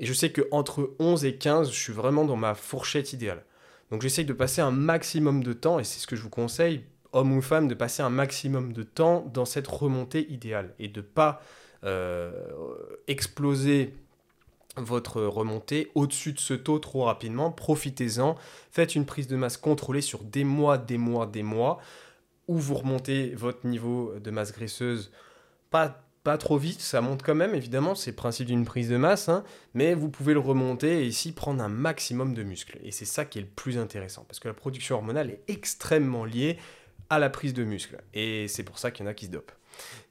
Et 0.00 0.06
je 0.06 0.12
sais 0.12 0.32
que 0.32 0.48
entre 0.50 0.94
11 0.98 1.24
et 1.24 1.36
15, 1.36 1.70
je 1.70 1.78
suis 1.78 1.92
vraiment 1.92 2.24
dans 2.24 2.36
ma 2.36 2.54
fourchette 2.54 3.12
idéale. 3.12 3.44
Donc 3.90 4.02
j'essaye 4.02 4.24
de 4.24 4.32
passer 4.32 4.60
un 4.60 4.70
maximum 4.70 5.44
de 5.44 5.52
temps, 5.52 5.78
et 5.78 5.84
c'est 5.84 6.00
ce 6.00 6.06
que 6.06 6.16
je 6.16 6.22
vous 6.22 6.30
conseille, 6.30 6.84
homme 7.14 7.32
ou 7.32 7.40
femme, 7.40 7.68
de 7.68 7.74
passer 7.74 8.02
un 8.02 8.10
maximum 8.10 8.72
de 8.72 8.82
temps 8.82 9.24
dans 9.32 9.44
cette 9.44 9.66
remontée 9.66 10.30
idéale. 10.30 10.74
Et 10.78 10.88
de 10.88 11.00
pas 11.00 11.40
euh, 11.84 12.32
exploser 13.08 13.94
votre 14.76 15.22
remontée 15.22 15.90
au-dessus 15.94 16.32
de 16.32 16.40
ce 16.40 16.54
taux 16.54 16.78
trop 16.78 17.04
rapidement. 17.04 17.50
Profitez-en, 17.50 18.34
faites 18.70 18.94
une 18.94 19.06
prise 19.06 19.28
de 19.28 19.36
masse 19.36 19.56
contrôlée 19.56 20.00
sur 20.00 20.24
des 20.24 20.44
mois, 20.44 20.78
des 20.78 20.98
mois, 20.98 21.26
des 21.26 21.42
mois, 21.42 21.78
où 22.48 22.58
vous 22.58 22.74
remontez 22.74 23.34
votre 23.34 23.66
niveau 23.66 24.12
de 24.18 24.30
masse 24.30 24.52
graisseuse 24.52 25.10
pas 25.70 26.04
pas 26.24 26.38
trop 26.38 26.56
vite, 26.56 26.80
ça 26.80 27.02
monte 27.02 27.22
quand 27.22 27.34
même, 27.34 27.54
évidemment, 27.54 27.94
c'est 27.94 28.12
le 28.12 28.16
principe 28.16 28.46
d'une 28.46 28.64
prise 28.64 28.88
de 28.88 28.96
masse, 28.96 29.28
hein, 29.28 29.44
mais 29.74 29.92
vous 29.92 30.08
pouvez 30.08 30.32
le 30.32 30.40
remonter 30.40 31.02
et 31.02 31.06
ici 31.06 31.32
prendre 31.32 31.62
un 31.62 31.68
maximum 31.68 32.32
de 32.32 32.42
muscles. 32.42 32.78
Et 32.82 32.92
c'est 32.92 33.04
ça 33.04 33.26
qui 33.26 33.38
est 33.38 33.42
le 33.42 33.46
plus 33.46 33.76
intéressant, 33.76 34.24
parce 34.26 34.40
que 34.40 34.48
la 34.48 34.54
production 34.54 34.96
hormonale 34.96 35.28
est 35.28 35.42
extrêmement 35.48 36.24
liée 36.24 36.58
à 37.10 37.18
la 37.18 37.30
prise 37.30 37.54
de 37.54 37.64
muscles, 37.64 37.98
et 38.12 38.48
c'est 38.48 38.62
pour 38.62 38.78
ça 38.78 38.90
qu'il 38.90 39.04
y 39.04 39.08
en 39.08 39.10
a 39.10 39.14
qui 39.14 39.26
se 39.26 39.30
dopent. 39.30 39.52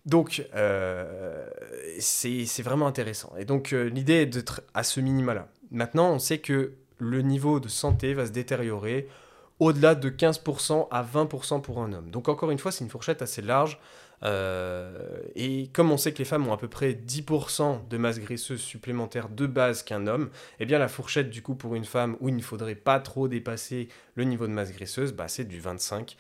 Donc, 0.06 0.46
euh, 0.54 1.48
c'est 2.00 2.62
vraiment 2.62 2.88
intéressant. 2.88 3.34
Et 3.38 3.46
donc, 3.46 3.72
euh, 3.72 3.86
l'idée 3.86 4.22
est 4.22 4.26
d'être 4.26 4.62
à 4.74 4.84
ce 4.84 5.00
minima-là. 5.00 5.48
Maintenant, 5.72 6.12
on 6.12 6.20
sait 6.20 6.40
que 6.40 6.74
le 6.98 7.22
niveau 7.22 7.60
de 7.60 7.70
santé 7.70 8.14
va 8.14 8.26
se 8.26 8.32
détériorer 8.32 9.08
au-delà 9.60 9.96
de 9.96 10.10
15% 10.10 10.88
à 10.92 11.04
20% 11.04 11.62
pour 11.62 11.82
un 11.82 11.94
homme. 11.94 12.10
Donc, 12.12 12.28
encore 12.28 12.52
une 12.52 12.60
fois, 12.60 12.72
c'est 12.72 12.84
une 12.84 12.90
fourchette 12.90 13.22
assez 13.22 13.42
large. 13.42 13.80
Euh, 14.24 15.20
et 15.36 15.70
comme 15.74 15.92
on 15.92 15.98
sait 15.98 16.14
que 16.14 16.20
les 16.20 16.26
femmes 16.26 16.48
ont 16.48 16.54
à 16.54 16.58
peu 16.58 16.70
près 16.70 16.94
10% 16.94 17.88
de 17.90 17.98
masse 17.98 18.20
graisseuse 18.20 18.62
supplémentaire 18.62 19.28
de 19.28 19.46
base 19.46 19.84
qu'un 19.84 20.08
homme, 20.08 20.30
eh 20.62 20.66
bien 20.66 20.80
la 20.80 20.88
fourchette 20.88 21.30
du 21.30 21.42
coup 21.42 21.56
pour 21.56 21.76
une 21.76 21.84
femme 21.84 22.16
où 22.22 22.30
il 22.30 22.36
ne 22.38 22.42
faudrait 22.42 22.76
pas 22.76 23.02
trop 23.02 23.28
dépasser 23.28 23.90
le 24.16 24.24
niveau 24.24 24.48
de 24.48 24.54
masse 24.54 24.72
graisseuse, 24.72 25.12
bah, 25.12 25.28
c'est 25.28 25.44
du 25.44 25.60
25% 25.60 26.16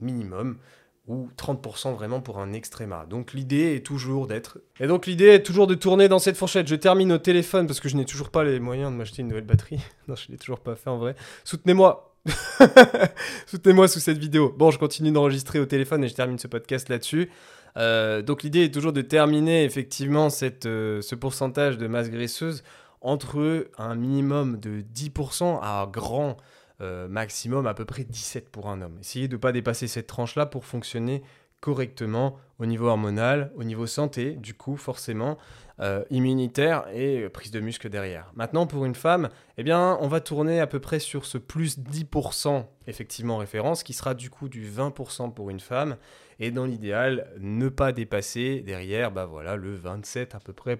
minimum 0.00 0.58
ou 1.06 1.28
30% 1.36 1.94
vraiment 1.94 2.20
pour 2.20 2.38
un 2.38 2.52
extréma. 2.52 3.04
Donc 3.08 3.34
l'idée 3.34 3.74
est 3.76 3.84
toujours 3.84 4.26
d'être... 4.26 4.58
Et 4.80 4.86
donc 4.86 5.06
l'idée 5.06 5.28
est 5.28 5.42
toujours 5.42 5.66
de 5.66 5.74
tourner 5.74 6.08
dans 6.08 6.18
cette 6.18 6.36
fourchette. 6.36 6.66
Je 6.66 6.76
termine 6.76 7.12
au 7.12 7.18
téléphone 7.18 7.66
parce 7.66 7.80
que 7.80 7.88
je 7.88 7.96
n'ai 7.96 8.06
toujours 8.06 8.30
pas 8.30 8.42
les 8.42 8.58
moyens 8.58 8.90
de 8.90 8.96
m'acheter 8.96 9.20
une 9.20 9.28
nouvelle 9.28 9.44
batterie. 9.44 9.80
non, 10.08 10.16
je 10.16 10.28
ne 10.28 10.32
l'ai 10.32 10.38
toujours 10.38 10.60
pas 10.60 10.76
fait 10.76 10.88
en 10.88 10.96
vrai. 10.96 11.14
Soutenez-moi 11.44 12.14
Soutenez-moi 13.46 13.86
sous 13.86 14.00
cette 14.00 14.16
vidéo. 14.16 14.54
Bon, 14.56 14.70
je 14.70 14.78
continue 14.78 15.10
d'enregistrer 15.10 15.60
au 15.60 15.66
téléphone 15.66 16.04
et 16.04 16.08
je 16.08 16.14
termine 16.14 16.38
ce 16.38 16.46
podcast 16.46 16.88
là-dessus. 16.88 17.30
Euh, 17.76 18.22
donc 18.22 18.42
l'idée 18.42 18.64
est 18.64 18.72
toujours 18.72 18.92
de 18.92 19.02
terminer 19.02 19.64
effectivement 19.64 20.30
cette, 20.30 20.64
euh, 20.64 21.02
ce 21.02 21.14
pourcentage 21.14 21.76
de 21.76 21.86
masse 21.86 22.08
graisseuse 22.08 22.62
entre 23.00 23.68
un 23.76 23.94
minimum 23.94 24.58
de 24.58 24.80
10% 24.80 25.58
à 25.60 25.86
grand 25.92 26.38
euh, 26.80 27.08
maximum 27.08 27.66
à 27.66 27.74
peu 27.74 27.84
près 27.84 28.04
17 28.04 28.48
pour 28.48 28.68
un 28.68 28.82
homme. 28.82 28.98
Essayez 29.00 29.28
de 29.28 29.36
ne 29.36 29.40
pas 29.40 29.52
dépasser 29.52 29.86
cette 29.86 30.06
tranche-là 30.06 30.46
pour 30.46 30.64
fonctionner 30.64 31.22
correctement 31.60 32.36
au 32.58 32.66
niveau 32.66 32.88
hormonal, 32.88 33.52
au 33.56 33.64
niveau 33.64 33.86
santé, 33.86 34.32
du 34.32 34.54
coup 34.54 34.76
forcément. 34.76 35.38
Euh, 35.80 36.04
immunitaire 36.08 36.84
et 36.94 37.28
prise 37.30 37.50
de 37.50 37.58
muscle 37.58 37.88
derrière. 37.88 38.30
Maintenant, 38.36 38.64
pour 38.64 38.84
une 38.84 38.94
femme, 38.94 39.28
eh 39.58 39.64
bien, 39.64 39.98
on 40.00 40.06
va 40.06 40.20
tourner 40.20 40.60
à 40.60 40.68
peu 40.68 40.78
près 40.78 41.00
sur 41.00 41.26
ce 41.26 41.36
plus 41.36 41.80
10% 41.80 42.64
effectivement 42.86 43.38
référence, 43.38 43.82
qui 43.82 43.92
sera 43.92 44.14
du 44.14 44.30
coup 44.30 44.48
du 44.48 44.70
20% 44.70 45.32
pour 45.32 45.50
une 45.50 45.58
femme, 45.58 45.96
et 46.38 46.52
dans 46.52 46.64
l'idéal, 46.64 47.26
ne 47.40 47.68
pas 47.68 47.90
dépasser 47.90 48.60
derrière, 48.60 49.10
bah 49.10 49.26
voilà, 49.26 49.56
le 49.56 49.74
27 49.74 50.36
à 50.36 50.38
peu 50.38 50.52
près 50.52 50.78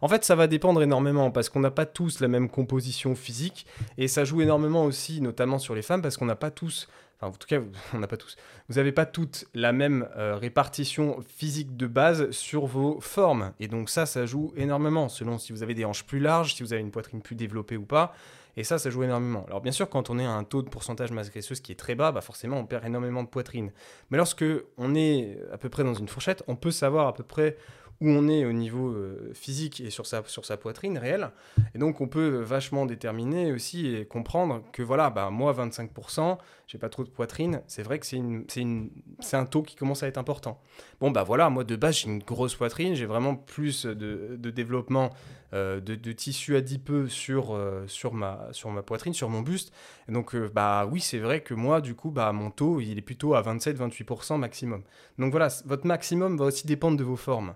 En 0.00 0.08
fait, 0.08 0.24
ça 0.24 0.34
va 0.34 0.46
dépendre 0.46 0.82
énormément, 0.82 1.30
parce 1.30 1.50
qu'on 1.50 1.60
n'a 1.60 1.70
pas 1.70 1.86
tous 1.86 2.20
la 2.20 2.28
même 2.28 2.48
composition 2.48 3.14
physique, 3.14 3.66
et 3.98 4.08
ça 4.08 4.24
joue 4.24 4.40
énormément 4.40 4.84
aussi, 4.84 5.20
notamment 5.20 5.58
sur 5.58 5.74
les 5.74 5.82
femmes, 5.82 6.00
parce 6.00 6.16
qu'on 6.16 6.26
n'a 6.26 6.36
pas 6.36 6.50
tous 6.50 6.88
en 7.26 7.32
tout 7.32 7.46
cas, 7.46 7.60
on 7.94 7.98
n'a 7.98 8.06
pas 8.06 8.16
tous. 8.16 8.36
Vous 8.68 8.76
n'avez 8.76 8.92
pas 8.92 9.06
toutes 9.06 9.46
la 9.54 9.72
même 9.72 10.08
euh, 10.16 10.36
répartition 10.36 11.20
physique 11.28 11.76
de 11.76 11.86
base 11.86 12.30
sur 12.30 12.66
vos 12.66 13.00
formes. 13.00 13.52
Et 13.60 13.68
donc 13.68 13.90
ça, 13.90 14.06
ça 14.06 14.26
joue 14.26 14.52
énormément, 14.56 15.08
selon 15.08 15.38
si 15.38 15.52
vous 15.52 15.62
avez 15.62 15.74
des 15.74 15.84
hanches 15.84 16.04
plus 16.04 16.20
larges, 16.20 16.54
si 16.54 16.62
vous 16.62 16.72
avez 16.72 16.82
une 16.82 16.90
poitrine 16.90 17.22
plus 17.22 17.36
développée 17.36 17.76
ou 17.76 17.84
pas. 17.84 18.14
Et 18.56 18.64
ça, 18.64 18.78
ça 18.78 18.90
joue 18.90 19.02
énormément. 19.02 19.44
Alors 19.46 19.62
bien 19.62 19.72
sûr, 19.72 19.88
quand 19.88 20.10
on 20.10 20.18
est 20.18 20.26
à 20.26 20.30
un 20.30 20.44
taux 20.44 20.62
de 20.62 20.68
pourcentage 20.68 21.10
masse 21.10 21.30
graisseuse 21.30 21.60
qui 21.60 21.72
est 21.72 21.76
très 21.76 21.94
bas, 21.94 22.12
bah 22.12 22.20
forcément, 22.20 22.58
on 22.58 22.66
perd 22.66 22.84
énormément 22.84 23.22
de 23.22 23.28
poitrine. 23.28 23.72
Mais 24.10 24.18
lorsque 24.18 24.44
on 24.76 24.94
est 24.94 25.38
à 25.52 25.56
peu 25.56 25.70
près 25.70 25.84
dans 25.84 25.94
une 25.94 26.08
fourchette, 26.08 26.42
on 26.48 26.56
peut 26.56 26.70
savoir 26.70 27.06
à 27.06 27.14
peu 27.14 27.22
près 27.22 27.56
où 28.02 28.08
on 28.08 28.26
est 28.28 28.44
au 28.44 28.52
niveau 28.52 28.88
euh, 28.88 29.30
physique 29.32 29.80
et 29.80 29.90
sur 29.90 30.06
sa, 30.06 30.22
poitrine 30.56 30.98
réelle. 30.98 31.30
Et 31.74 31.78
donc 31.78 32.00
on 32.00 32.08
peut 32.08 32.40
vachement 32.40 32.84
déterminer 32.84 33.52
aussi 33.52 33.94
et 33.94 34.04
comprendre 34.04 34.62
que 34.72 34.82
voilà, 34.82 35.08
bah, 35.08 35.30
moi 35.30 35.52
25%, 35.52 36.36
j'ai 36.66 36.78
pas 36.78 36.88
trop 36.88 37.04
de 37.04 37.10
poitrine, 37.10 37.62
c'est 37.68 37.84
vrai 37.84 38.00
que 38.00 38.06
c'est 38.06 38.16
une, 38.16 38.44
une, 38.56 38.90
un 39.32 39.46
taux 39.46 39.62
qui 39.62 39.76
commence 39.76 40.02
à 40.02 40.08
être 40.08 40.18
important. 40.18 40.60
Bon 41.00 41.12
bah 41.12 41.22
voilà, 41.22 41.48
moi 41.48 41.62
de 41.62 41.76
base 41.76 41.98
j'ai 41.98 42.08
une 42.08 42.18
grosse 42.18 42.56
poitrine, 42.56 42.94
j'ai 42.94 43.06
vraiment 43.06 43.36
plus 43.36 43.86
de, 43.86 44.36
développement 44.36 45.10
euh, 45.54 45.80
de, 45.80 45.94
de, 45.94 46.12
tissu 46.12 46.56
adipeux 46.56 47.08
sur, 47.08 47.54
euh, 47.54 47.84
sur, 47.86 48.14
ma, 48.14 48.48
sur 48.50 48.70
ma 48.70 48.82
poitrine, 48.82 49.14
sur 49.14 49.28
mon 49.28 49.42
buste. 49.42 49.72
Et 50.08 50.12
donc 50.12 50.34
bah 50.34 50.88
oui, 50.90 51.00
c'est 51.00 51.20
vrai 51.20 51.40
que 51.40 51.54
moi 51.54 51.80
du 51.80 51.94
coup, 51.94 52.10
bah, 52.10 52.32
mon 52.32 52.50
taux 52.50 52.80
il 52.80 52.98
est 52.98 53.02
plutôt 53.02 53.34
à 53.34 53.42
27-28% 53.42 54.38
maximum. 54.38 54.82
Donc 55.18 55.30
voilà, 55.30 55.48
votre 55.66 55.86
maximum 55.86 56.36
va 56.36 56.46
aussi 56.46 56.66
dépendre 56.66 56.96
de 56.96 57.04
vos 57.04 57.16
formes. 57.16 57.54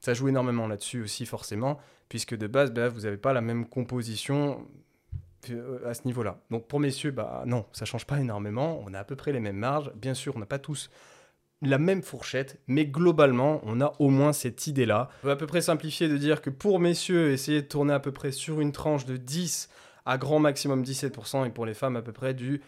Ça 0.00 0.14
joue 0.14 0.28
énormément 0.28 0.66
là-dessus 0.66 1.02
aussi, 1.02 1.26
forcément, 1.26 1.78
puisque 2.08 2.36
de 2.36 2.46
base, 2.46 2.72
bah, 2.72 2.88
vous 2.88 3.00
n'avez 3.00 3.16
pas 3.16 3.32
la 3.32 3.40
même 3.40 3.66
composition 3.66 4.66
euh, 5.50 5.88
à 5.88 5.94
ce 5.94 6.02
niveau-là. 6.04 6.40
Donc 6.50 6.66
pour 6.66 6.80
messieurs, 6.80 7.10
bah 7.10 7.44
non, 7.46 7.66
ça 7.72 7.84
change 7.84 8.06
pas 8.06 8.20
énormément. 8.20 8.82
On 8.86 8.94
a 8.94 9.00
à 9.00 9.04
peu 9.04 9.16
près 9.16 9.32
les 9.32 9.40
mêmes 9.40 9.56
marges. 9.56 9.92
Bien 9.94 10.14
sûr, 10.14 10.36
on 10.36 10.38
n'a 10.38 10.46
pas 10.46 10.58
tous 10.58 10.90
la 11.62 11.78
même 11.78 12.02
fourchette, 12.02 12.60
mais 12.66 12.86
globalement, 12.86 13.60
on 13.64 13.80
a 13.80 13.92
au 13.98 14.10
moins 14.10 14.32
cette 14.32 14.66
idée-là. 14.66 15.08
On 15.20 15.26
peut 15.26 15.30
à 15.30 15.36
peu 15.36 15.46
près 15.46 15.62
simplifier 15.62 16.08
de 16.08 16.16
dire 16.16 16.42
que 16.42 16.50
pour 16.50 16.80
messieurs, 16.80 17.32
essayez 17.32 17.62
de 17.62 17.66
tourner 17.66 17.94
à 17.94 18.00
peu 18.00 18.12
près 18.12 18.30
sur 18.30 18.60
une 18.60 18.72
tranche 18.72 19.06
de 19.06 19.16
10 19.16 19.68
à 20.04 20.18
grand 20.18 20.38
maximum 20.38 20.82
17%, 20.82 21.46
et 21.46 21.50
pour 21.50 21.66
les 21.66 21.74
femmes, 21.74 21.96
à 21.96 22.02
peu 22.02 22.12
près 22.12 22.34
du 22.34 22.60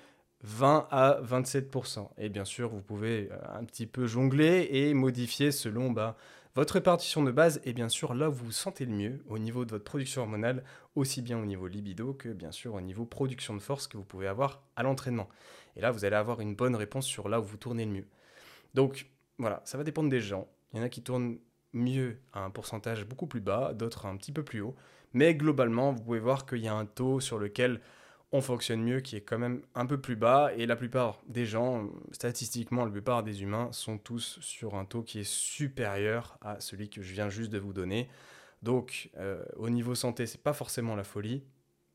20 0.42 0.88
à 0.90 1.20
27%. 1.22 2.08
Et 2.18 2.28
bien 2.28 2.44
sûr, 2.44 2.70
vous 2.70 2.80
pouvez 2.80 3.28
euh, 3.30 3.36
un 3.58 3.64
petit 3.64 3.86
peu 3.86 4.06
jongler 4.06 4.68
et 4.70 4.94
modifier 4.94 5.52
selon 5.52 5.90
bah, 5.90 6.16
votre 6.58 6.74
répartition 6.74 7.22
de 7.22 7.30
base 7.30 7.60
est 7.62 7.72
bien 7.72 7.88
sûr 7.88 8.14
là 8.14 8.28
où 8.28 8.32
vous 8.32 8.46
vous 8.46 8.50
sentez 8.50 8.84
le 8.84 8.90
mieux 8.90 9.22
au 9.28 9.38
niveau 9.38 9.64
de 9.64 9.70
votre 9.70 9.84
production 9.84 10.22
hormonale, 10.22 10.64
aussi 10.96 11.22
bien 11.22 11.38
au 11.38 11.44
niveau 11.44 11.68
libido 11.68 12.14
que 12.14 12.30
bien 12.30 12.50
sûr 12.50 12.74
au 12.74 12.80
niveau 12.80 13.04
production 13.04 13.54
de 13.54 13.60
force 13.60 13.86
que 13.86 13.96
vous 13.96 14.02
pouvez 14.02 14.26
avoir 14.26 14.60
à 14.74 14.82
l'entraînement. 14.82 15.28
Et 15.76 15.80
là, 15.80 15.92
vous 15.92 16.04
allez 16.04 16.16
avoir 16.16 16.40
une 16.40 16.56
bonne 16.56 16.74
réponse 16.74 17.06
sur 17.06 17.28
là 17.28 17.38
où 17.38 17.44
vous 17.44 17.58
tournez 17.58 17.84
le 17.84 17.92
mieux. 17.92 18.06
Donc 18.74 19.06
voilà, 19.38 19.62
ça 19.66 19.78
va 19.78 19.84
dépendre 19.84 20.08
des 20.08 20.20
gens. 20.20 20.48
Il 20.72 20.78
y 20.78 20.80
en 20.80 20.84
a 20.84 20.88
qui 20.88 21.00
tournent 21.00 21.38
mieux 21.72 22.18
à 22.32 22.40
un 22.40 22.50
pourcentage 22.50 23.06
beaucoup 23.06 23.28
plus 23.28 23.40
bas, 23.40 23.72
d'autres 23.72 24.06
un 24.06 24.16
petit 24.16 24.32
peu 24.32 24.42
plus 24.42 24.60
haut. 24.60 24.74
Mais 25.12 25.36
globalement, 25.36 25.92
vous 25.92 26.02
pouvez 26.02 26.18
voir 26.18 26.44
qu'il 26.44 26.58
y 26.58 26.66
a 26.66 26.74
un 26.74 26.86
taux 26.86 27.20
sur 27.20 27.38
lequel 27.38 27.80
on 28.32 28.40
fonctionne 28.40 28.82
mieux, 28.82 29.00
qui 29.00 29.16
est 29.16 29.22
quand 29.22 29.38
même 29.38 29.62
un 29.74 29.86
peu 29.86 30.00
plus 30.00 30.16
bas. 30.16 30.52
Et 30.56 30.66
la 30.66 30.76
plupart 30.76 31.20
des 31.28 31.46
gens, 31.46 31.88
statistiquement, 32.12 32.84
la 32.84 32.90
plupart 32.90 33.22
des 33.22 33.42
humains 33.42 33.70
sont 33.72 33.98
tous 33.98 34.38
sur 34.40 34.74
un 34.74 34.84
taux 34.84 35.02
qui 35.02 35.20
est 35.20 35.28
supérieur 35.28 36.38
à 36.42 36.60
celui 36.60 36.90
que 36.90 37.02
je 37.02 37.12
viens 37.12 37.28
juste 37.28 37.50
de 37.50 37.58
vous 37.58 37.72
donner. 37.72 38.08
Donc, 38.62 39.10
euh, 39.16 39.42
au 39.56 39.70
niveau 39.70 39.94
santé, 39.94 40.26
c'est 40.26 40.42
pas 40.42 40.52
forcément 40.52 40.96
la 40.96 41.04
folie, 41.04 41.44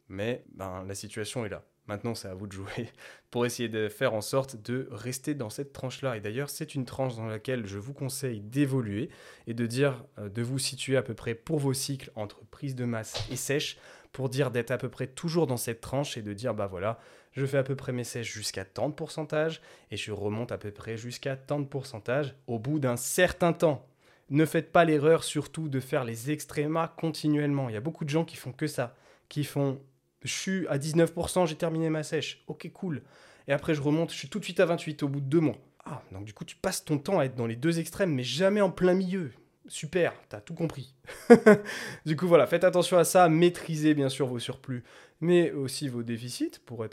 mais 0.08 0.43
ben, 0.54 0.84
la 0.88 0.96
situation 0.96 1.46
est 1.46 1.50
là. 1.50 1.63
Maintenant, 1.88 2.15
c'est 2.15 2.30
à 2.30 2.34
vous 2.34 2.48
de 2.48 2.54
jouer 2.54 2.89
pour 3.30 3.46
essayer 3.46 3.67
de 3.67 3.89
faire 3.89 4.13
en 4.13 4.22
sorte 4.22 4.56
de 4.56 4.88
rester 4.91 5.36
dans 5.36 5.50
cette 5.50 5.74
tranche-là. 5.74 6.15
Et 6.15 6.22
d'ailleurs, 6.22 6.50
c'est 6.50 6.76
une 6.76 6.86
tranche 6.86 7.15
dans 7.15 7.26
laquelle 7.26 7.67
je 7.67 7.78
vous 7.78 7.93
conseille 7.93 8.39
d'évoluer 8.39 9.10
et 9.48 9.54
de 9.54 9.65
dire, 9.65 10.06
euh, 10.17 10.30
de 10.30 10.41
vous 10.41 10.60
situer 10.60 10.96
à 10.96 11.02
peu 11.04 11.13
près 11.13 11.36
pour 11.36 11.60
vos 11.60 11.74
cycles 11.74 12.12
entre 12.15 12.46
prise 12.46 12.76
de 12.76 12.86
masse 12.86 13.28
et 13.30 13.36
sèche 13.36 13.78
pour 14.13 14.30
dire 14.30 14.52
d'être 14.52 14.71
à 14.71 14.78
peu 14.78 14.89
près 14.89 15.08
toujours 15.08 15.47
dans 15.47 15.58
cette 15.58 15.82
tranche 15.82 16.17
et 16.17 16.21
de 16.21 16.32
dire 16.32 16.54
bah 16.54 16.67
voilà, 16.67 16.99
je 17.34 17.45
fais 17.45 17.58
à 17.58 17.63
peu 17.63 17.76
près 17.76 17.91
mes 17.91 18.06
sèches 18.06 18.32
jusqu'à 18.32 18.63
tant 18.63 18.88
de 18.88 18.93
pourcentage 18.93 19.62
et 19.91 19.97
je 19.97 20.12
remonte 20.12 20.52
à 20.54 20.58
peu 20.58 20.71
près 20.71 20.95
jusqu'à 20.95 21.36
tant 21.36 21.60
de 21.60 21.65
pourcentage 21.65 22.36
au 22.47 22.60
bout 22.60 22.80
d'un 22.80 22.95
certain 22.95 23.52
temps. 23.52 23.86
Ne 24.30 24.45
faites 24.45 24.71
pas 24.71 24.86
l'erreur 24.86 25.23
surtout 25.23 25.67
de 25.67 25.80
faire 25.80 26.06
les 26.06 26.32
extrémas 26.32 26.88
continuellement. 26.88 27.67
Il 27.67 27.73
y 27.73 27.78
a 27.78 27.82
beaucoup 27.82 28.06
de 28.06 28.10
gens 28.10 28.23
qui 28.23 28.38
font 28.38 28.54
que 28.54 28.67
ça, 28.67 28.95
qui 29.28 29.43
font 29.43 29.82
je 30.23 30.32
suis 30.32 30.67
à 30.67 30.78
19%, 30.78 31.47
j'ai 31.47 31.56
terminé 31.56 31.89
ma 31.89 32.04
sèche. 32.04 32.43
Ok, 32.47 32.69
cool. 32.73 33.02
Et 33.47 33.52
après, 33.52 33.73
je 33.73 33.82
remonte, 33.82 34.12
je 34.12 34.17
suis 34.17 34.30
tout 34.30 34.39
de 34.39 34.43
suite 34.43 34.60
à 34.60 34.65
28 34.65 35.04
au 35.04 35.10
bout 35.10 35.19
de 35.19 35.26
deux 35.26 35.41
mois. 35.41 35.58
Ah, 35.86 36.02
donc 36.12 36.23
du 36.23 36.34
coup, 36.34 36.45
tu 36.45 36.56
passes 36.56 36.86
ton 36.86 36.97
temps 36.97 37.19
à 37.19 37.26
être 37.26 37.36
dans 37.36 37.45
les 37.45 37.58
deux 37.58 37.80
extrêmes, 37.80 38.13
mais 38.13 38.23
jamais 38.23 38.62
en 38.62 38.71
plein 38.71 38.93
milieu. 38.93 39.32
Super, 39.67 40.13
t'as 40.28 40.41
tout 40.41 40.54
compris. 40.54 40.93
du 42.06 42.15
coup, 42.17 42.28
voilà, 42.28 42.45
faites 42.47 42.63
attention 42.63 42.97
à 42.97 43.06
ça, 43.06 43.30
maîtrisez 43.30 43.93
bien 43.93 44.10
sûr 44.10 44.28
vos 44.28 44.39
surplus, 44.39 44.84
mais 45.21 45.52
aussi 45.52 45.88
vos 45.88 46.04
déficits 46.04 46.60
pour 46.65 46.86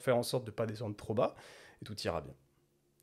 faire 0.00 0.16
en 0.16 0.22
sorte 0.22 0.44
de 0.44 0.50
ne 0.50 0.54
pas 0.54 0.66
descendre 0.66 0.94
trop 0.94 1.14
bas, 1.14 1.34
et 1.80 1.84
tout 1.84 1.96
ira 2.00 2.20
bien. 2.20 2.34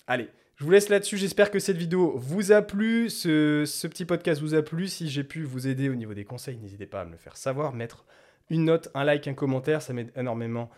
Allez, 0.07 0.29
je 0.57 0.63
vous 0.63 0.71
laisse 0.71 0.89
là-dessus, 0.89 1.17
j'espère 1.17 1.51
que 1.51 1.59
cette 1.59 1.75
vidéo 1.75 2.13
vous 2.15 2.51
a 2.51 2.61
plu, 2.61 3.09
ce 3.09 3.88
petit 3.88 4.05
podcast 4.05 4.41
vous 4.41 4.53
a 4.53 4.61
plu. 4.61 4.88
Si 4.88 5.09
j'ai 5.09 5.23
pu 5.23 5.43
vous 5.43 5.67
aider 5.67 5.89
au 5.89 5.95
niveau 5.95 6.13
des 6.13 6.23
conseils, 6.23 6.57
n'hésitez 6.57 6.85
pas 6.85 7.01
à 7.01 7.05
me 7.05 7.11
le 7.11 7.17
faire 7.17 7.35
savoir, 7.35 7.73
mettre 7.73 8.05
une 8.49 8.65
note, 8.65 8.89
un 8.93 9.03
like, 9.03 9.27
un 9.27 9.33
commentaire, 9.33 9.81
ça 9.81 9.93
m'aide 9.93 10.11
énormément. 10.15 10.69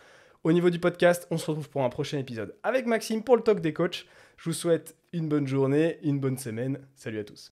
Au 0.43 0.51
niveau 0.51 0.69
du 0.69 0.79
podcast, 0.79 1.27
on 1.29 1.37
se 1.37 1.45
retrouve 1.47 1.69
pour 1.69 1.83
un 1.83 1.89
prochain 1.89 2.17
épisode 2.17 2.55
avec 2.63 2.85
Maxime 2.85 3.23
pour 3.23 3.35
le 3.35 3.43
talk 3.43 3.59
des 3.59 3.73
coachs. 3.73 4.05
Je 4.37 4.45
vous 4.49 4.53
souhaite 4.53 4.95
une 5.13 5.27
bonne 5.27 5.47
journée, 5.47 5.99
une 6.03 6.19
bonne 6.19 6.37
semaine. 6.37 6.79
Salut 6.95 7.19
à 7.19 7.23
tous. 7.23 7.51